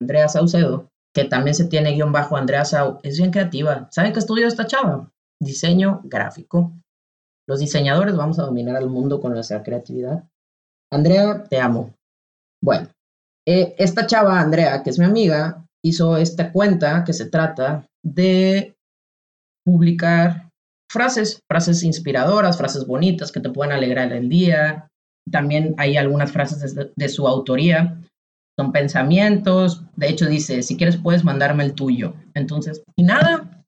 Andrea 0.00 0.28
Saucedo, 0.28 0.88
que 1.14 1.24
también 1.24 1.54
se 1.54 1.66
tiene 1.66 1.92
guion 1.92 2.12
bajo 2.12 2.36
Andrea 2.36 2.64
Sau. 2.64 3.00
Es 3.02 3.18
bien 3.18 3.30
creativa. 3.30 3.88
¿Saben 3.90 4.12
qué 4.12 4.18
estudió 4.18 4.46
esta 4.46 4.66
chava? 4.66 5.10
Diseño 5.40 6.00
gráfico. 6.04 6.72
Los 7.48 7.58
diseñadores 7.58 8.16
vamos 8.16 8.38
a 8.38 8.44
dominar 8.44 8.76
al 8.76 8.88
mundo 8.88 9.20
con 9.20 9.32
nuestra 9.32 9.62
creatividad. 9.62 10.24
Andrea, 10.92 11.44
te 11.44 11.58
amo. 11.58 11.94
Bueno, 12.62 12.88
eh, 13.46 13.74
esta 13.78 14.06
chava, 14.06 14.38
Andrea, 14.38 14.82
que 14.82 14.90
es 14.90 14.98
mi 14.98 15.04
amiga, 15.04 15.66
hizo 15.84 16.16
esta 16.16 16.52
cuenta 16.52 17.04
que 17.04 17.12
se 17.12 17.26
trata 17.26 17.86
de 18.04 18.76
publicar 19.64 20.50
frases, 20.90 21.40
frases 21.48 21.82
inspiradoras, 21.82 22.58
frases 22.58 22.86
bonitas 22.86 23.32
que 23.32 23.40
te 23.40 23.50
pueden 23.50 23.72
alegrar 23.72 24.12
el 24.12 24.28
día. 24.28 24.88
También 25.30 25.74
hay 25.78 25.96
algunas 25.96 26.30
frases 26.30 26.74
de, 26.74 26.92
de 26.94 27.08
su 27.08 27.26
autoría. 27.26 28.00
Son 28.60 28.72
pensamientos. 28.72 29.84
De 29.96 30.10
hecho, 30.10 30.26
dice, 30.26 30.62
si 30.62 30.76
quieres 30.76 30.98
puedes 30.98 31.24
mandarme 31.24 31.64
el 31.64 31.72
tuyo. 31.72 32.12
Entonces, 32.34 32.82
y 32.94 33.04
nada. 33.04 33.64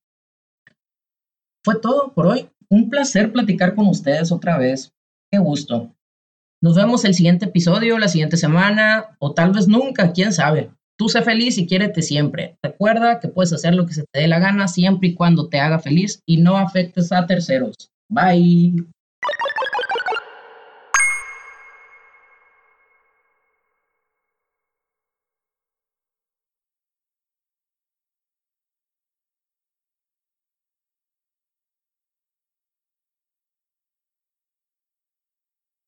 Fue 1.65 1.81
todo 1.81 2.13
por 2.13 2.27
hoy. 2.27 2.51
Un 2.69 2.91
placer 2.91 3.33
platicar 3.33 3.75
con 3.75 3.87
ustedes 3.87 4.31
otra 4.31 4.59
vez. 4.59 4.93
Qué 5.31 5.39
gusto. 5.39 5.95
Nos 6.63 6.77
vemos 6.77 7.07
el 7.07 7.15
siguiente 7.15 7.47
episodio, 7.47 7.99
la 7.99 8.09
siguiente 8.09 8.37
semana, 8.37 9.17
o 9.19 9.33
tal 9.33 9.53
vez 9.53 9.67
nunca, 9.67 10.13
quién 10.13 10.31
sabe. 10.35 10.71
Tú 10.99 11.09
sé 11.09 11.23
feliz 11.23 11.57
y 11.57 11.67
quiérete 11.67 12.03
siempre. 12.03 12.59
Recuerda 12.63 13.19
que 13.19 13.29
puedes 13.29 13.55
hacer 13.55 13.75
lo 13.75 13.87
que 13.87 13.95
se 13.95 14.05
te 14.13 14.21
dé 14.21 14.29
la 14.29 14.41
gana 14.41 14.69
siempre 14.69 15.09
y 15.09 15.15
cuando 15.15 15.49
te 15.49 15.59
haga 15.59 15.79
feliz 15.79 16.21
y 16.27 16.37
no 16.37 16.59
afectes 16.59 17.13
a 17.13 17.27
terceros. 17.27 17.89
Bye. 18.11 18.85